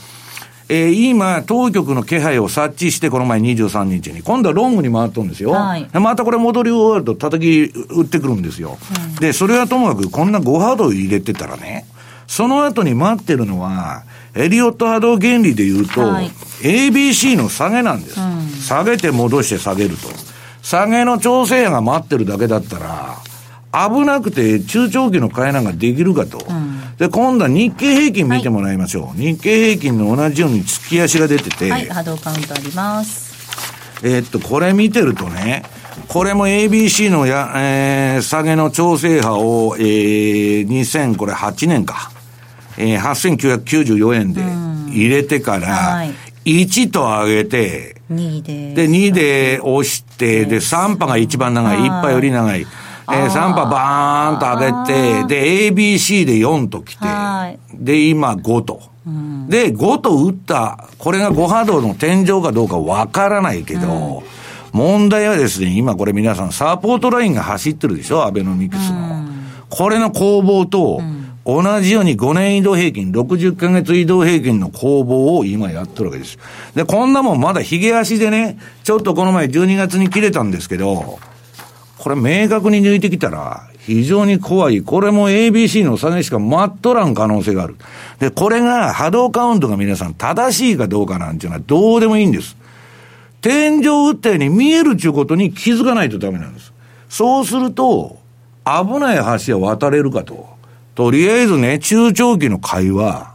[0.69, 5.51] えー、今、当局の気配を察知して、この前23日に、今度はロングに回っとるんですよ。
[5.51, 8.79] はい、またこれ戻り終わると叩き売ってくるんですよ。
[9.13, 11.85] うん、で、それはともかく、こんな5ハード入れてたらね、
[12.27, 16.31] その後に待ってるのは、エリオット波動原理で言うと、はい、
[16.63, 20.09] ABC の下げなんです、うん、下げて戻して下げると。
[20.63, 23.19] 下げの調整が待ってるだけだったら、
[23.89, 26.39] 危なくて中長期の買いなんかできるかと。
[26.49, 29.07] うん、で、今度は日経平均見てもらいましょう。
[29.09, 31.71] はい、日経平均の同じように月足が出てて。
[31.71, 33.33] はい、波動カウントあります。
[34.05, 35.65] えー、っと、これ見てるとね、
[36.09, 42.11] これも ABC のや、えー、下げの調整波を、えー、2008年か。
[42.79, 44.43] えー、8994円で
[44.91, 46.05] 入れてから、
[46.45, 52.67] 1と上げて、2で、で、2で押して、で、3波が一番長い、1波より長い。
[53.11, 57.07] えー、3波バーンと上げて、で、ABC で4と来て、
[57.75, 58.83] で、今5と。
[59.49, 64.23] で、5と打った、これが5波動の天井かどうかわからないけど、
[64.73, 69.25] 問題はですね、今これ皆さんサポートラインが走ってるでしょアベノミクスの。
[69.69, 71.01] これの攻防と、
[71.45, 76.39] 同じように5年移動平均、60ヶ月移動平均の攻防を今やってるわけです。
[76.75, 81.19] で、こんなもんまだ髭足でね、ちょっとこの前12月に切れたんですけど、
[81.99, 84.83] これ明確に抜いてきたら、非常に怖い。
[84.83, 87.77] これも ABC の下げしか待っとらん可能性がある。
[88.21, 92.57] で、これが波動カウントが皆さん正しいかどうかなんていうのはどうでもいいんです。
[93.41, 96.73] 天井打ったように見えるっていうことに気づかないとダメなんです。
[97.09, 98.19] そうすると、
[98.65, 100.52] 危ない橋は渡れるかと。
[100.95, 103.35] とりあえずね、中長期の買いは、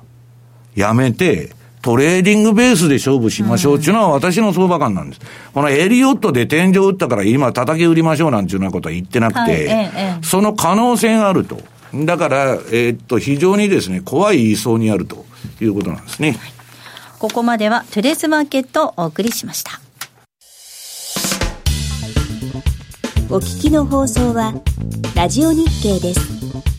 [0.76, 5.22] やめて、トレーディングベースで勝負しましょうっていうのは私の相場感なんです。
[5.54, 11.60] このエリオットで天井打ったから今叩き売りましょうなんていうようなことは言ってなくて、はいええ、その可能性があると。
[11.94, 15.26] だから、えー、っと、非常にですね、怖い言いそうにあると
[15.62, 16.38] いうことなんですね。
[17.20, 19.80] ここまでは Today's Market をお送りしました。
[23.30, 24.54] お聞きの放送は、
[25.16, 26.77] ラジオ日経です。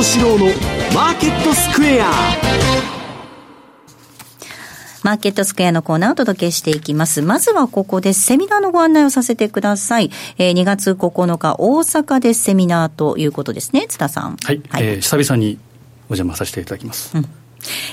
[0.00, 0.46] 幸四郎の
[0.94, 2.10] マーケットスクエア
[5.02, 7.20] マーケットスクエアのコーナーをお届けしていきます。
[7.20, 10.10] まずはここでセミナーのご案内をさせてください。
[10.38, 14.38] えー、2月9日大阪でセミナーということですね、津田さん。
[14.42, 14.62] はい。
[14.70, 15.58] はい、えー、久々に
[16.08, 17.18] お邪魔させていただきます。
[17.18, 17.39] うん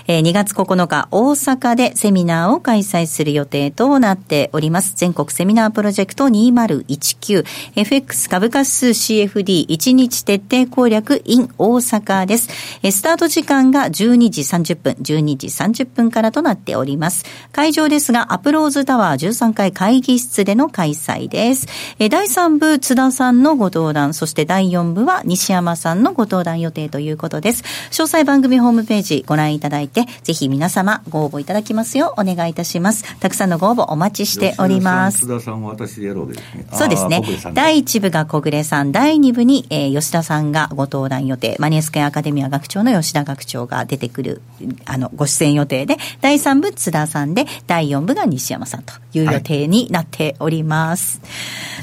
[0.08, 4.93] えー、2月9日、大阪でセミナーを開催する予定となっております。
[4.95, 12.49] 全国セミナープロジェクト 2019FX 株価指数 CFD1 日徹底攻略 in 大阪です。
[12.84, 17.25] えー、スタート時間が12時30分、12時30分からとなっております。
[17.51, 21.67] 会場ですが、アプローズタワー13階会議室での開催です。
[21.99, 27.63] えー、第3部、津田さんのご登壇、そして第4部は西山さんのご登壇予定ということです。
[27.91, 33.19] 詳細番組ホームページご覧いただいて、ぜひ皆様ご応募いただきますようお願いいたします。
[33.19, 35.21] たくさんのご応募お待ちしております。
[35.21, 36.67] 吉田さん私でやるわけですね。
[36.71, 37.21] そうですね。
[37.53, 44.41] 第1部が小暮さん、第2部に、えー、吉田さんがご登壇予定、マニエスケアカデミア学長の吉田学長が出てくる、
[44.85, 51.19] あの、ご出演予定で、第3部津田さんで、第4部が西山さんという予定になっております。
[51.21, 51.29] はい、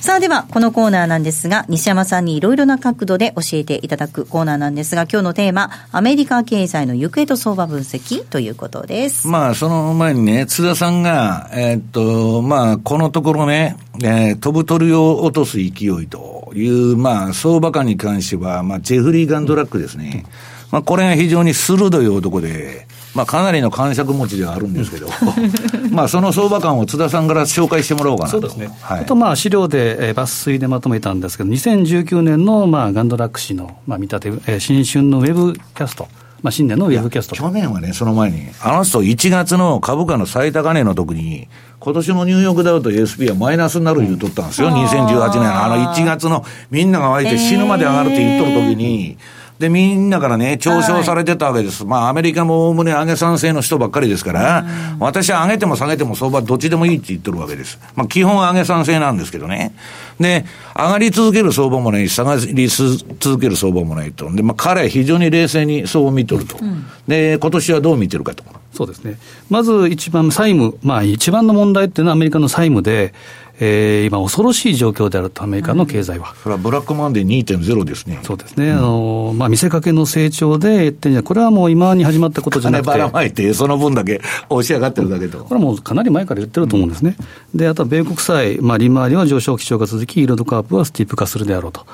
[0.05, 9.27] さあでは、このコーナーなんですが、西山さんにいろいろな角度で教えていただくコーナーなんですが、今日のテーマ、アメリカ経済の行方と相場分析ということです。
[9.27, 15.71] まあ、その前にね、津田さんが、えー、っと、まあ、このところね、えー、飛ぶ鳥を落とす勢い
[16.07, 20.27] という、まあ、相場感に関しては、まあ、ジェフリー・ガンドラックですね。
[20.71, 25.09] まあ、これが非常に鋭い男で、まあ、かなりの感触持ちではあるんですけど、
[25.91, 28.41] まあ、その相場感を津田さんから紹介してもらおうかなと。
[28.41, 28.71] そうですね。
[28.81, 36.09] はい、あと、まあ、資料で、えー、抜粋でまとめたんですけど、2019年の、まあ、ガンドラック氏の、まあ、見立て、えー、新春のウェブキャスト。
[36.43, 37.37] まあ、新年のウェブキャスト。
[37.37, 41.49] 去年はね、その前に、あの人1月の株価の最高値の時に、
[41.81, 44.69] 今年のニューヨークダウと SP はマイナスになる言うとったんですよ。
[44.69, 49.17] うん、2018年のあの1月のみんなが湧いて死ぬまで上がるって言っとる時に、
[49.65, 51.85] で、みんなからね、嘲笑されてたわけです。
[51.85, 54.67] はい、まあ、アメリカもおおむね上げ賛成の人ばっかりですから、
[55.01, 57.79] 私は上げても下げても相場どっちでもいいって言ってるわけです。
[57.95, 59.75] まあ、基本上げ賛成なんですけどね。
[60.21, 60.45] で、
[60.77, 64.31] 上がり続ける相場もないし、下がり続ける相場もないと。
[64.31, 66.59] で、まあ、彼は非常に冷静にそう見とると。
[66.61, 68.45] うん、で、今年はどう見てるかと。
[68.75, 69.19] そうですね。
[69.49, 73.15] まず一番債務、まあ一番の問題っていうのはアメリカの債務で、
[73.61, 76.35] えー、今、恐ろしい状況であると、アメリカの経済は。
[76.43, 78.19] それはブラックマンデー2.0ですね。
[78.23, 82.89] そうですね、うん、あのまあ、見せかけの成長でって、これはもう今に始まったことじゃなくて。
[82.89, 85.45] ばらまいて、その分だけ押し上がってるだけと。
[85.45, 87.17] これはもうかなり前から言ってると思うんですね。
[87.55, 91.87] うん、で、あとは米国債、まあ、利回りは上昇基調が続き、イールドカーブはスティープ化するであろうと。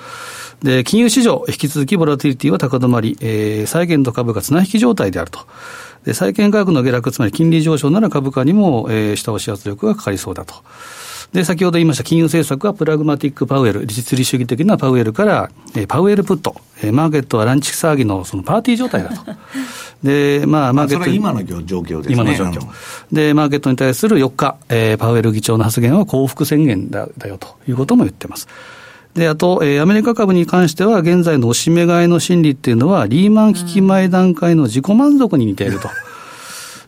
[0.63, 5.41] で、金融市場、引き続きボラティリティは高止まり、えー、債券と株が綱引き状態であると。
[6.05, 10.55] で、債券価格の下落、つまり金利上昇なら株価にも、えー、下押し圧力がかかりそうだと。
[11.33, 19.23] で、先ほど言いました金融政策はプラグマティックパウエル、実利主義的なパウエルから、えー、パウエルプット、えー、マーケットはランチ騒ぎのそのパーティー状態だと。
[20.03, 21.11] で、まあ、マーケット。
[21.11, 22.15] 今の状況ですね。
[22.15, 22.67] 今の状況。
[23.13, 28.49] で、マーケットに対する4日、えー、パウエル議長の発言は幸福宣言だだよということも言ってます。
[29.15, 35.89] で、あと、えー、アメリカ株に関しては、現在のおしめ買いの心理っていうのは、リーマン危機前段階の自己満足に似ていると。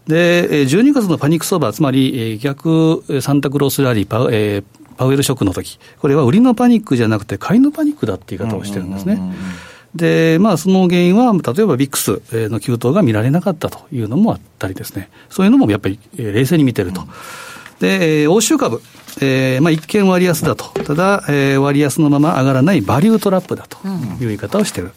[0.06, 4.64] で、12月のパニック相場、つまり逆サンタクロースラリーパ、えー、
[4.96, 9.20] パウエルショックの時これは売りのパニックじゃなくて、買いのパニックだって言い方をしてるんですね。
[9.94, 17.02] で、まあ、その原因は、例えばビックスの急騰が見られなかったというのもあったりですね、そういうのもやっぱり冷静に見てると。
[17.80, 18.80] で、欧州株、
[19.20, 24.92] えーまあ、一見割安だと、ただ、えー、割安のまま上がらないバリュートラップだという言い方をしている。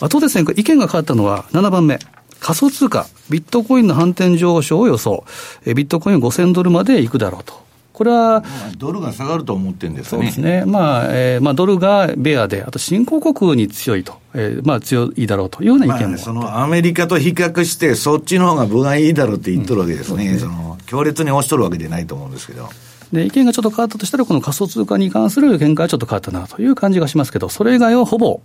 [0.00, 1.98] あとですね、意見が変わったのは7番目。
[2.40, 5.24] 仮想通貨、ビットコインの反転上昇を予想。
[5.66, 7.60] えビットコイン5000ドルまでいくだろうと。
[7.92, 8.42] これは、
[8.78, 10.10] ドルが下がると思ってるんですね。
[10.10, 10.64] そうですね。
[10.64, 20.28] まあ、えー、まあ、ドルがベアで、あと新興国に強いと、えー、まあ、強いだろうというような意見も、まあ、そのアメリカと比較して、そっちの方が分がいいだろうって言っとるわけですね。
[20.28, 22.70] うん、その強烈に押しとるわけでないと思うんですけど。
[23.12, 28.40] で、意見がちょっと変わったとしたら、この仮想通貨に関する見解はちょっと変わったなという感じがしますけど、それ以外はほぼ、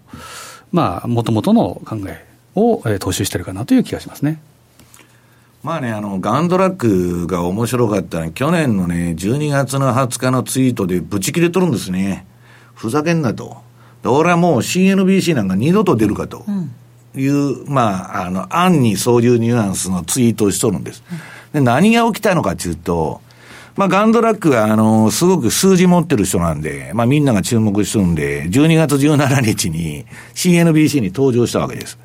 [0.74, 4.42] まあ、もともとの考えを、えー、踏襲してるかなという気がしますね。
[5.64, 12.28] まあね、あの、ガンドラックが面白かったのは、去年のね、12月の20日のツイートでブチ切れとるんですね。
[12.76, 13.58] ふざけんなと。
[14.04, 16.46] 俺はもう CNBC なんか二度と出るかと
[17.16, 21.04] いう、うん、まあ、あの、案にそういうニュアンスのツイートをしとるんです。
[21.52, 23.22] で、何が起きたのかっていうと、
[23.76, 31.98] まあ、ガンドラックが、あの、すごく数字持ってる人なんで、まあ、みんなが注目してるんで、12月17日に CNBC に登場したわけです。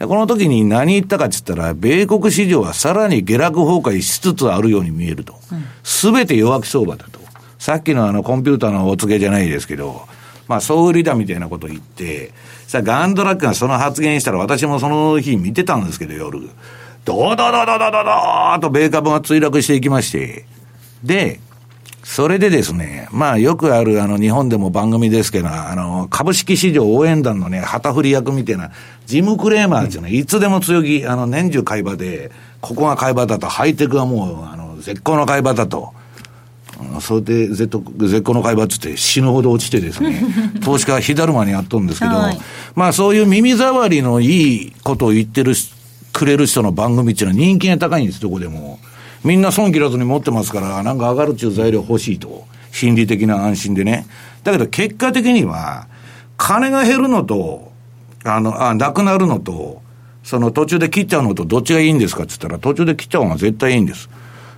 [0.00, 5.34] この時に何言ったかって言ったら、米国市場はさらに下落崩壊しつつあるように見えると。
[5.82, 7.18] す、べ、て弱気相場だと。
[7.58, 10.06] さっきのあのコンピューターのお告げじゃないですけど、
[10.46, 12.32] まあ、総売りだみたいなことを言って、
[12.68, 16.48] さあ、ガンドラックがその発言したら、私もその日見てたんですけど、夜。
[17.04, 20.46] ドドドドドドドーと米株が墜落していきまして、
[21.02, 21.40] で、
[22.08, 28.70] それでですね、まあよくあるあの日本でも番組ですけど、あの株式市場応援団のね、旗振り役みたいな、
[29.04, 32.30] ジム・クレーマーっていうのは、いつでも強気、あの年中買い場で、
[32.62, 35.92] ここが買い場だと、ハイテクはもう、あの、絶好の買い場だと。
[37.02, 40.22] それで絶絶好の買い場っつって死ぬほど落ちてですね、
[40.64, 42.40] 投資家は火だるまにやっとるんですけど、はい、
[42.74, 45.54] まあそういう耳障りのいいことを言ってる、
[46.14, 48.78] くれる人の番組っていうのは人気が高いんです、どこでも。
[49.24, 52.46] みんな損切らずに持ってますから、なんか上がるっていう材料欲しいと。
[52.70, 54.06] 心理的な安心でね。
[54.44, 55.88] だけど結果的には、
[56.36, 57.72] 金が減るのと、
[58.24, 59.82] あの、あ、なくなるのと、
[60.22, 64.08] その途中で切っちゃうのとどっちがいいんですかって言ったら、途中で切っちゃうのが絶対いいんです。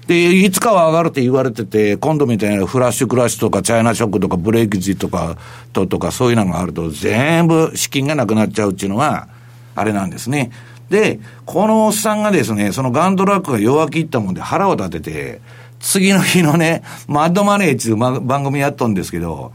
[0.07, 5.37] で、いつかは上がるって言われてて、今度みたいなフラッシュクラッシュとかチャイナショックとかブレーキジとか
[5.73, 9.29] ととかそういうのがあると全部資金がなくなっちゃうっていうのが、
[9.77, 10.51] あれなんですね。
[10.91, 15.41] で、このおっさんがですね、そのガンドラックが弱気いったもんで腹を立てて、
[15.79, 19.53] 次の日のね、マッドマネーっていう番組やっとんですけど、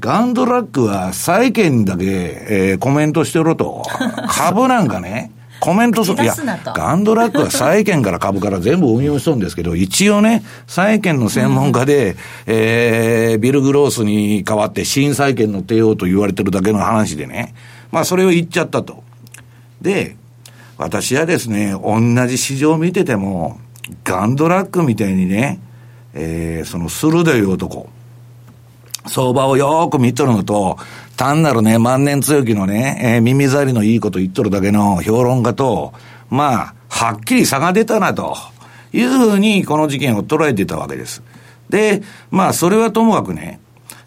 [0.00, 3.82] ガンドラックは債券だけ、えー、コメントしてろと。
[4.28, 5.30] 株なんかね、
[5.60, 6.22] コメントする。
[6.22, 6.34] いや、
[6.74, 17.54] ガンドラックは債券から株から全部運用しとるんですけど、一応ね、債券の専門家で、うん、えー、ビル・グロースに代わって新債券の帝王と言われてるだけの話でね。
[17.92, 19.02] まあ、それを言っちゃったと。
[19.80, 20.16] で、
[20.78, 23.58] 私はですね、同じ市場を見てても、
[24.04, 25.60] ガンドラックみたいにね、
[26.12, 27.88] えー、その鋭い男、
[29.06, 30.78] 相場をよーく見とるのと、
[31.16, 35.94] 単なるね、万年強気のね、えー、耳障りのいいこと言っとるだけの評論家と、
[36.28, 38.36] まあ、はっきり差が出たなと、
[38.92, 41.22] いうふうにこの事件を捉えてたわけです。
[41.70, 43.60] で、まあ、それはともかくね、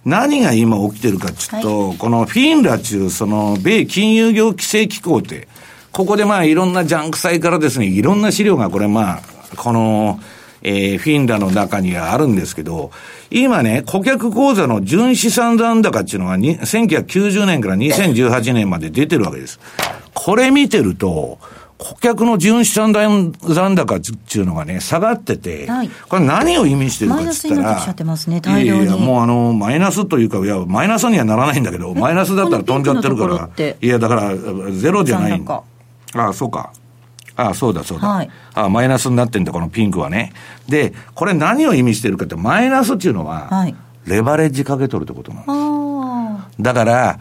[0.05, 5.47] 何が今起きてるかちょっと、はい、このフィンラ中、その、米金融業規制機構って、
[5.91, 9.21] ここでまあいろんなジャンク債からですね、いろんな資料がこれまあ、
[9.57, 10.19] この、
[10.61, 12.91] えー、フィンラの中にはあるんですけど、
[13.31, 19.59] 今ね、顧客口座の純資産残高っていうのがに1990年から2018年まで出てるわけです。
[20.13, 21.39] これ見てると、
[21.79, 23.31] 顧客の純資産残
[23.75, 28.83] 高っていうのがね、下がってて、はい、これ何を意味してるかって言ったら、マイナスになってきちゃってますね、大量に。
[28.83, 33.49] いやいや、もうあの、マイナスというか、いや、マイナスにはならないんだけど、マイナスだったら飛んじゃってるから、
[33.81, 34.35] いや、だから、
[34.71, 35.41] ゼロじゃない。
[36.15, 36.71] ああ、そうか。
[37.35, 38.07] ああ、そうだそうだ。
[38.07, 40.33] はい、ああ、マイナスになってんだ、このピンクはね。
[40.67, 46.61] で、これ何を意味してるかって、マイナスっていうのは、はい、レバレッジかけとるってことなんです。
[46.61, 47.19] だから、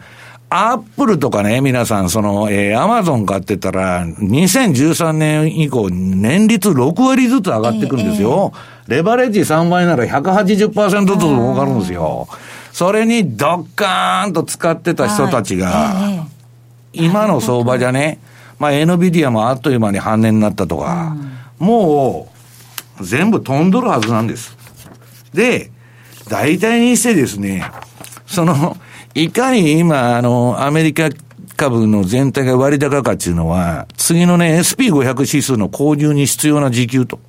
[0.51, 8.51] アップルとかね、皆さん、その、えー、アマゾン買ってたら、2013年以降、年率6割ずつ上がってくるんですよ。
[8.87, 12.27] えー、レバレッジ3倍なら180%ずつ儲かるんですよ。
[12.73, 16.25] それにドッカーンと使ってた人たちが、
[16.93, 18.19] 今の相場じゃね、
[18.59, 21.15] まあ、NVIDIA もあっという間に半値になったとか、
[21.57, 22.29] も
[22.99, 24.57] う、全部飛んどるはずなんです。
[25.33, 25.71] で、
[26.27, 27.63] 大体にしてですね、
[28.27, 28.77] その、
[29.15, 31.09] いかに今、あの、アメリカ
[31.55, 37.19] 株の全体が割高かっていうのは、次のね、SP500 指数の購入に必要な時給と。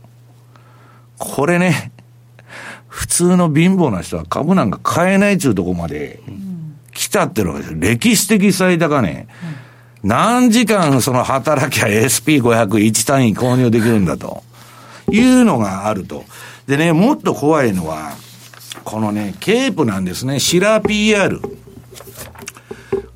[1.18, 1.92] これね、
[2.86, 6.20] 普通の貧乏な人は株なんか買えないっていうとこまで
[6.92, 7.74] 来たってるわけです。
[7.78, 9.26] 歴史的最高値。
[9.42, 9.59] うん、
[10.02, 14.42] 何時間その働きゃ SP501 単位購入できるんだと。
[15.12, 16.24] いうのがあると。
[16.66, 18.12] でね、もっと怖いのは、
[18.84, 20.40] このね、ケープなんですね。
[20.40, 21.40] シラー PR。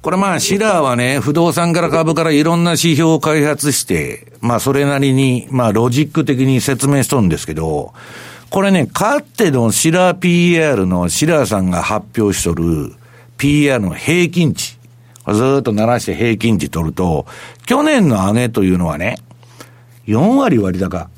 [0.03, 7.95] これまあ、シラーはね、不動産から株からいろんな指標を開発して、まあ、それなりに、まあ、ロジック的に説明しとるんですけど、
[8.51, 12.95] これね、かつてのシラー PR のシラーさんが発表しとる
[13.39, 14.77] PR の平均値。
[15.33, 17.27] ずっと鳴らして平均値取ると、
[17.67, 19.17] 去年の上げというのはね、
[20.07, 21.09] 4割割高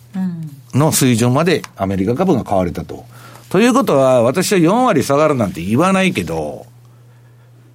[0.75, 3.05] の水準までアメリカ株が買われたと。
[3.49, 6.67] ということは、私は4割下がるなんて言わないけど、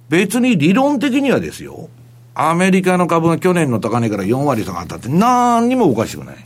[0.08, 1.88] 別に理論的にはですよ、
[2.34, 6.36] アメリカの株が去年の高値から4割下がったって何にもおかしくない。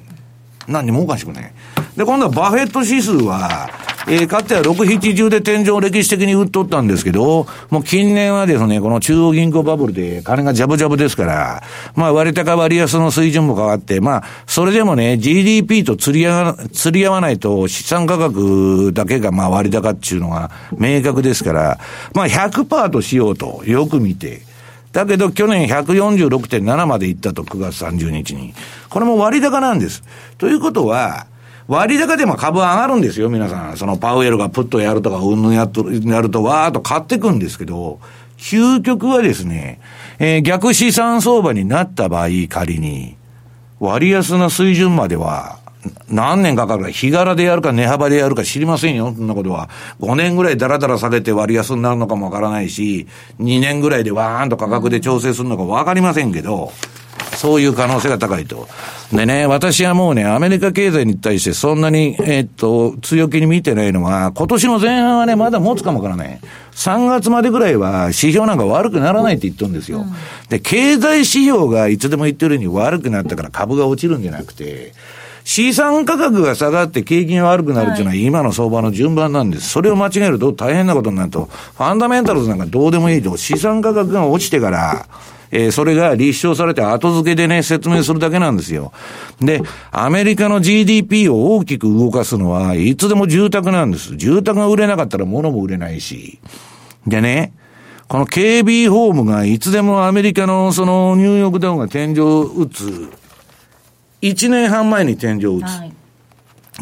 [0.66, 1.52] 何にもおかしくない。
[1.96, 3.70] で、今度はバフェット指数は、
[4.08, 11.62] えー、かつては6、70で天井を歴史的に売っとったんですけど、もう近年はですね、この中央銀行バブルで金がジャブジャブですから、
[11.96, 21.80] まあ割高割安の水準も変わって、まあ、それでもね、GDP と釣り合わ、釣り合わないと資産価格だけがまあ割高っていうのが明確ですから、
[22.14, 24.42] まあ100%としようと、よく見て、
[24.92, 28.54] だけど去年146.7まで行ったと、9月30日に。
[28.88, 30.04] これも割高なんです。
[30.38, 31.26] ということは、
[31.68, 33.76] 割高でも株上がるんですよ、皆さん。
[33.76, 37.98] そのパウエルがプッとやるとか、うんぬんやっと、やると、わーっと買ってくんですけど、
[38.38, 39.80] 究極はですね、
[40.18, 43.16] えー、逆資産相場になった場合、仮に、
[43.80, 45.58] 割安な水準までは、
[46.08, 49.68] 何年かかるか、日柄でやるか値幅でやるか知りませんよ、そんなことは。
[50.00, 53.06] 5年ぐらいだらだら下げて割安になるのかもわからないし、
[53.40, 56.72] 2年ぐらいでわーんと価格で調整するのかわかりませんけど、
[57.36, 58.68] そういう可能性が高いと。
[59.12, 66.40] でね、私はもうね、アメリカ経済に対してそんなに、えー、っと、強気に見てないのは、今年の前半はね、まだ持つかもわからない。
[66.72, 70.00] 3月までぐらいは指標なんか悪くならないって言ってるんですよ。
[70.00, 70.12] うん、
[70.48, 74.92] で、経済指標がいつでも言ってるように悪くなったから株が落ちるんじゃなくて、
[75.44, 79.68] 資産価格が下がって景気が悪くなるっていうのは今の相場の順番なんです。
[79.68, 85.06] それを間違えると大変なことになると、ファンダメンタルズなんかどうでもいいと、資産価格が落ちてから、
[85.50, 88.92] えー、それが立証されて後付けでね、説明するだけなんですよ。
[89.40, 94.16] で、アメリカの GDP を大きく動かすのは、いつでも住宅なんです。
[94.16, 96.38] 住宅が売れなかったら物も売れないし。
[97.06, 97.52] でね、
[98.08, 103.10] この KB ホームがいつでもアメリカのそのニューヨークダウンが天井を打つ、
[104.22, 105.64] 1年半前に天井を打つ。
[105.64, 105.92] はい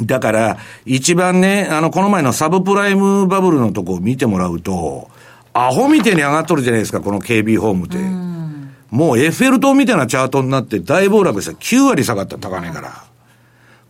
[0.02, 5.08] だから、一番ね、あの、この前のサブプライムバブルのとこを見てもらうと、
[5.52, 8.33] アホみてに上がっとるじゃないですか、この KB ホームって。
[8.94, 13.04] もうエッフェル塔みたいなチャートになって大暴落した9割下がった高値から。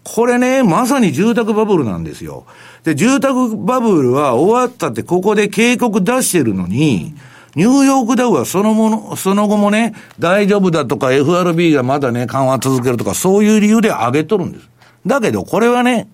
[0.02, 2.46] これね、まさに住宅バブルなんですよ。
[2.84, 7.14] で、住宅バブルは終わったってここで警告出してるのに、
[7.54, 14.70] ニューヨークダウはそのもの、その後もね、大丈夫だとか FRB がまだね、緩和続けるとか、そういう理由で上げとるんです。
[15.04, 16.08] だけど、これはね、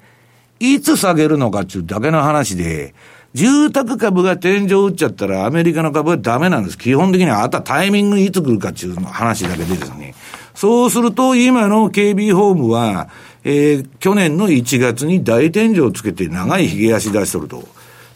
[0.58, 2.92] いつ下げるのかっていうだけの話で、
[3.32, 6.78] 住宅株が天井打っちゃったらアメリカの株はダメなんです。
[6.78, 10.14] 基本的にはあとはタイミングいつ来るかっていう話だけでですね。
[10.54, 13.08] そうすると今の KB ホームは、
[13.44, 17.62] えー、去年の1月に大天井をつけて長い髭足出しとると。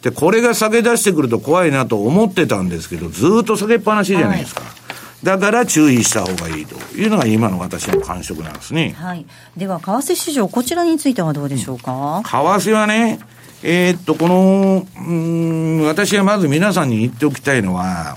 [0.02, 4.62] で、これが下げ出してくると怖いなと思ってたんですけど、ずっと下げっぱなしじゃないですか。
[4.62, 4.84] はい
[5.24, 8.94] だから注意した方がいいというのが今の私の感触なんですね。
[8.98, 9.24] はい。
[9.56, 12.22] では、為替市場、こちらについてはどうでしょうか？
[12.26, 13.18] 為替はね、
[13.66, 18.14] えー、っと、この、うん、私はまず皆さんに言っておきたいのは、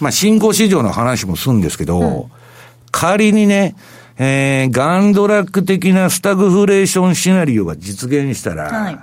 [0.00, 2.24] まあ、新興市場の話もするんですけど、うん、
[2.90, 3.76] 仮にね、
[4.18, 8.98] えー、ガンドラック的なスタグフレーションシナリオが実現したら、はい、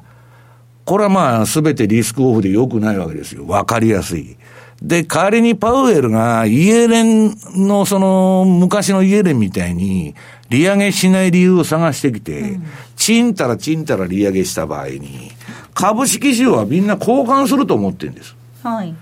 [0.84, 3.46] これはまあ、すべてリスクオフで良くないわけですよ。
[3.46, 4.36] わかりやすい。
[4.82, 10.16] で、代わりにパウエルがイエレンのその昔のイエレンみたいに
[10.50, 12.64] 利上げしない理由を探してきて、うん、
[12.96, 15.32] チンたらチンたら利上げした場合に、
[15.74, 18.36] 株式市場はみんな交換すると思ってるんです。
[18.64, 18.94] はい。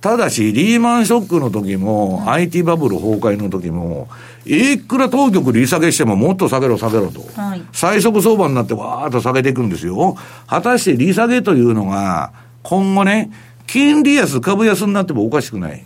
[0.00, 4.08] ただし、リーマンショックの時も、IT バブル崩壊の時も、
[4.46, 7.20] いくら当局利下げしてももっと下げろ下げろと。
[7.38, 10.16] はい、最速相場になってわーっと下げていくんですよ。
[10.46, 12.32] 果たして利下げというのが、
[12.62, 13.30] 今後ね、
[13.66, 15.84] 金利安、株安になってもおかしくない。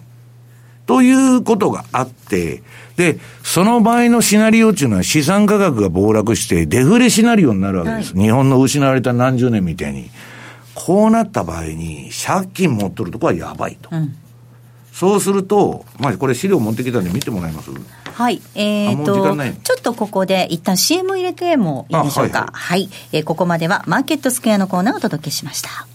[0.86, 2.62] ということがあって、
[2.96, 8.14] で、その場合のシナリオっていうのは資産価格が暴落してデフレシナリオになるわけです。
[8.14, 10.10] はい、日本の失われた何十年みたいに。
[10.76, 13.90] こうなった場合に、借金持っとるとこはやばいと。
[13.92, 14.16] うん、
[14.92, 17.70] そうすると、まあ、これ資料持ってきたんで見てもらいます？
[18.12, 18.42] はい。
[18.56, 22.50] えー、と、ちょっとここで一旦 CM 入れてもいいでしょうか？
[22.52, 25.86] はい、はい、えー、ここまではマーケットスクエアのコーナーをお届けしました。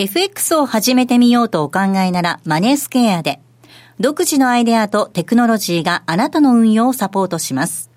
[0.00, 3.40] FX を始めてみようとお考えならマネースケアで、
[3.98, 7.90] 独自のアイデアとテクノロジーがあなたの運用をサポートします。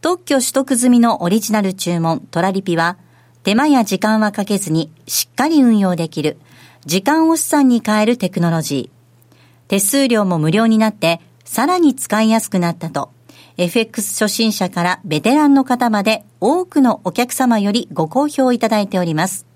[0.00, 2.98] 特許取得済みのオリジナル注文トラリピは、
[3.42, 6.38] 手間や時間はかけずにしっかり運用できる、
[6.86, 9.28] 時間を資産に変えるテクノロジー。
[9.66, 13.10] 手数料も無料になって、さらに使いやすくなったと、
[13.56, 19.47] FX 初心者からベテランの方まで多くのお客様よりご好評いただいております。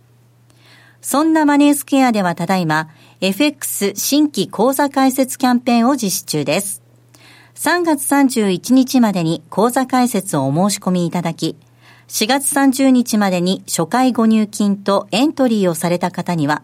[1.03, 2.89] そんなマネースケアではただいま、
[3.21, 6.81] FX 新規講座開設キャンペーンを実施中です。
[7.57, 11.57] 3月31日までに口座開設をお申し込みいただき、
[12.07, 16.63] 4月30日までに初回ご入金とエントリーをされた方には、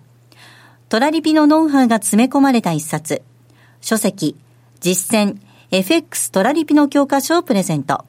[0.89, 3.22] トラリピのノウハウが詰め込まれた一冊、
[3.80, 4.36] 書籍、
[4.78, 5.39] 実践、
[5.72, 8.05] FX トラリピの教科書をプレゼント。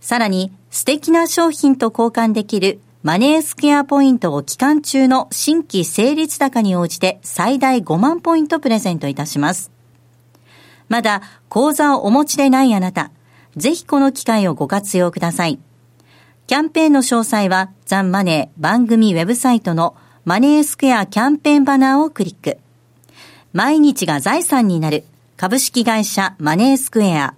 [0.00, 9.70] さらに、素敵な商品と交換できるマネースケアポイントを期間中の新規成立高に応じて最大5万ポイントプレゼントいたします。
[10.88, 13.12] まだ口座をお持ちでないあなた、
[13.56, 15.60] ぜひこの機会をご活用ください。
[16.48, 19.94] キャンペーンの詳細はザンマネー番組ウェブサイトの
[20.24, 22.58] マネースクエアキャンペーンバナーをクリック。
[23.52, 25.04] 毎日が財産になる
[25.36, 27.36] 株式会社マネースクエア。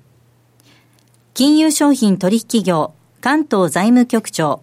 [1.34, 4.62] 金融商品取引業関東財務局長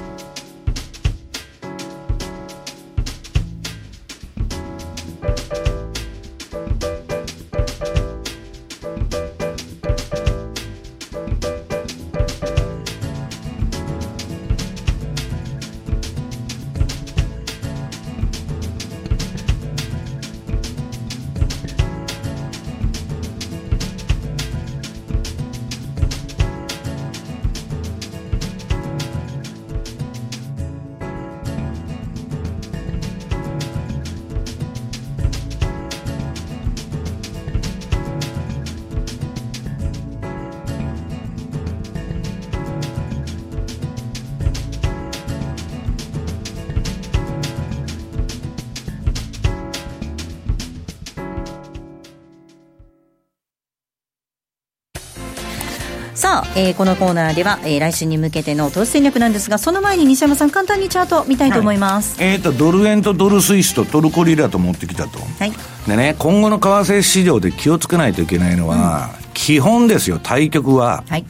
[56.61, 65.51] えー、このコーナーでは、えー、来週に向けての投資戦略なんですがその前に西山さん簡単にチャート見たいと思います、はい、えーと、ドル円とドルスイスとトルコリラと持ってきたと、はい、
[65.87, 71.25] でね今後の為替市場で気をつけないといけないのは、うん、基本ですよ対局は、はい。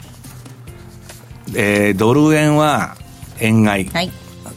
[1.55, 2.97] えー、ドル円は
[3.39, 4.11] 円買い、はい。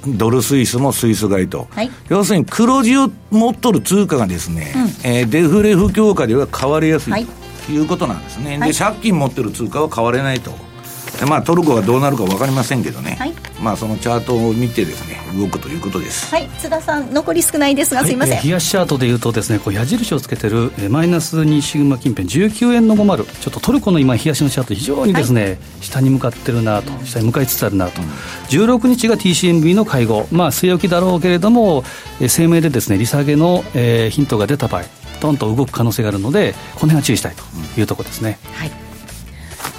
[0.08, 7.26] ドルスイスもスイス買いと、はい、要するに黒字を持っとる通貨がですね、うん、えー、デフレ不況下では変わりやすい、はい。
[7.72, 10.52] いうことなんですね、はい、で借金持ってる通貨は変われないと。
[11.26, 16.30] まあ、トルコがどうなるか分かりませんけどね、はい、まあ、そのチャートを見てですね動くということです。
[16.30, 16.48] はい。
[16.58, 18.42] 津田さん残り少ないですが、すいません。
[18.42, 28.08] 冷やしチャートでいうとですねこう矢印をつけてるマイナス2シグマ近辺19円の50ちょっとトルコの今冷やしのチャート非常にですね、はい、下に向かってるなと下に向かいつつあるなと、うん、
[28.48, 30.26] 16日が TCMB の会合。
[30.30, 31.84] まあ据え置きだろうけれども
[32.20, 34.84] 声明でですね利下げの、えー、ヒントが出た場合
[35.20, 37.42] トンと動く可能性があるのでこの辺は注意したいと
[37.80, 38.83] いうところですね、はい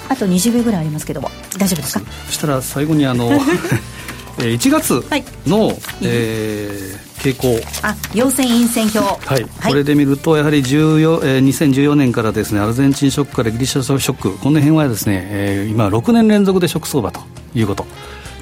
[0.08, 1.30] あと20秒ぐらいありますけども。
[1.58, 2.04] 大丈夫ですか？
[2.26, 3.30] そしたら最後にあの
[4.38, 5.02] 1月
[5.46, 7.58] の、はい、えー、傾向。
[7.82, 14.36] あ陽線陰線表、はい、はい、これで見るとやはり14、えー、2014年からですねアルゼンチンショックからギリシャショック。
[14.36, 17.20] この辺はですね、えー、今6年連続でショック相場と
[17.54, 17.86] いうこと。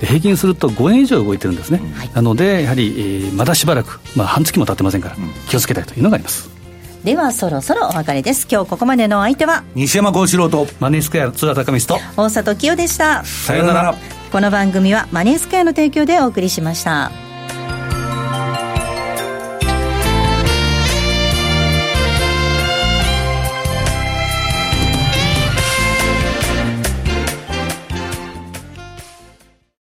[0.01, 5.17] 平均すると5円以上動いてるんですね、はい、なのでやはり、えー、まだしばらく、まあ、半月も経ってませんから、
[5.49, 6.51] 気をつけたいというのがあります
[7.05, 8.47] ではそろそろお別れです。
[8.51, 13.23] 今日ここまでの相手は西山幸四郎とマネースクエア津田隆光と大里清でした。
[13.25, 13.95] さよなら。
[14.35, 17.13] この番組はマネースクエアの提供でお送りしました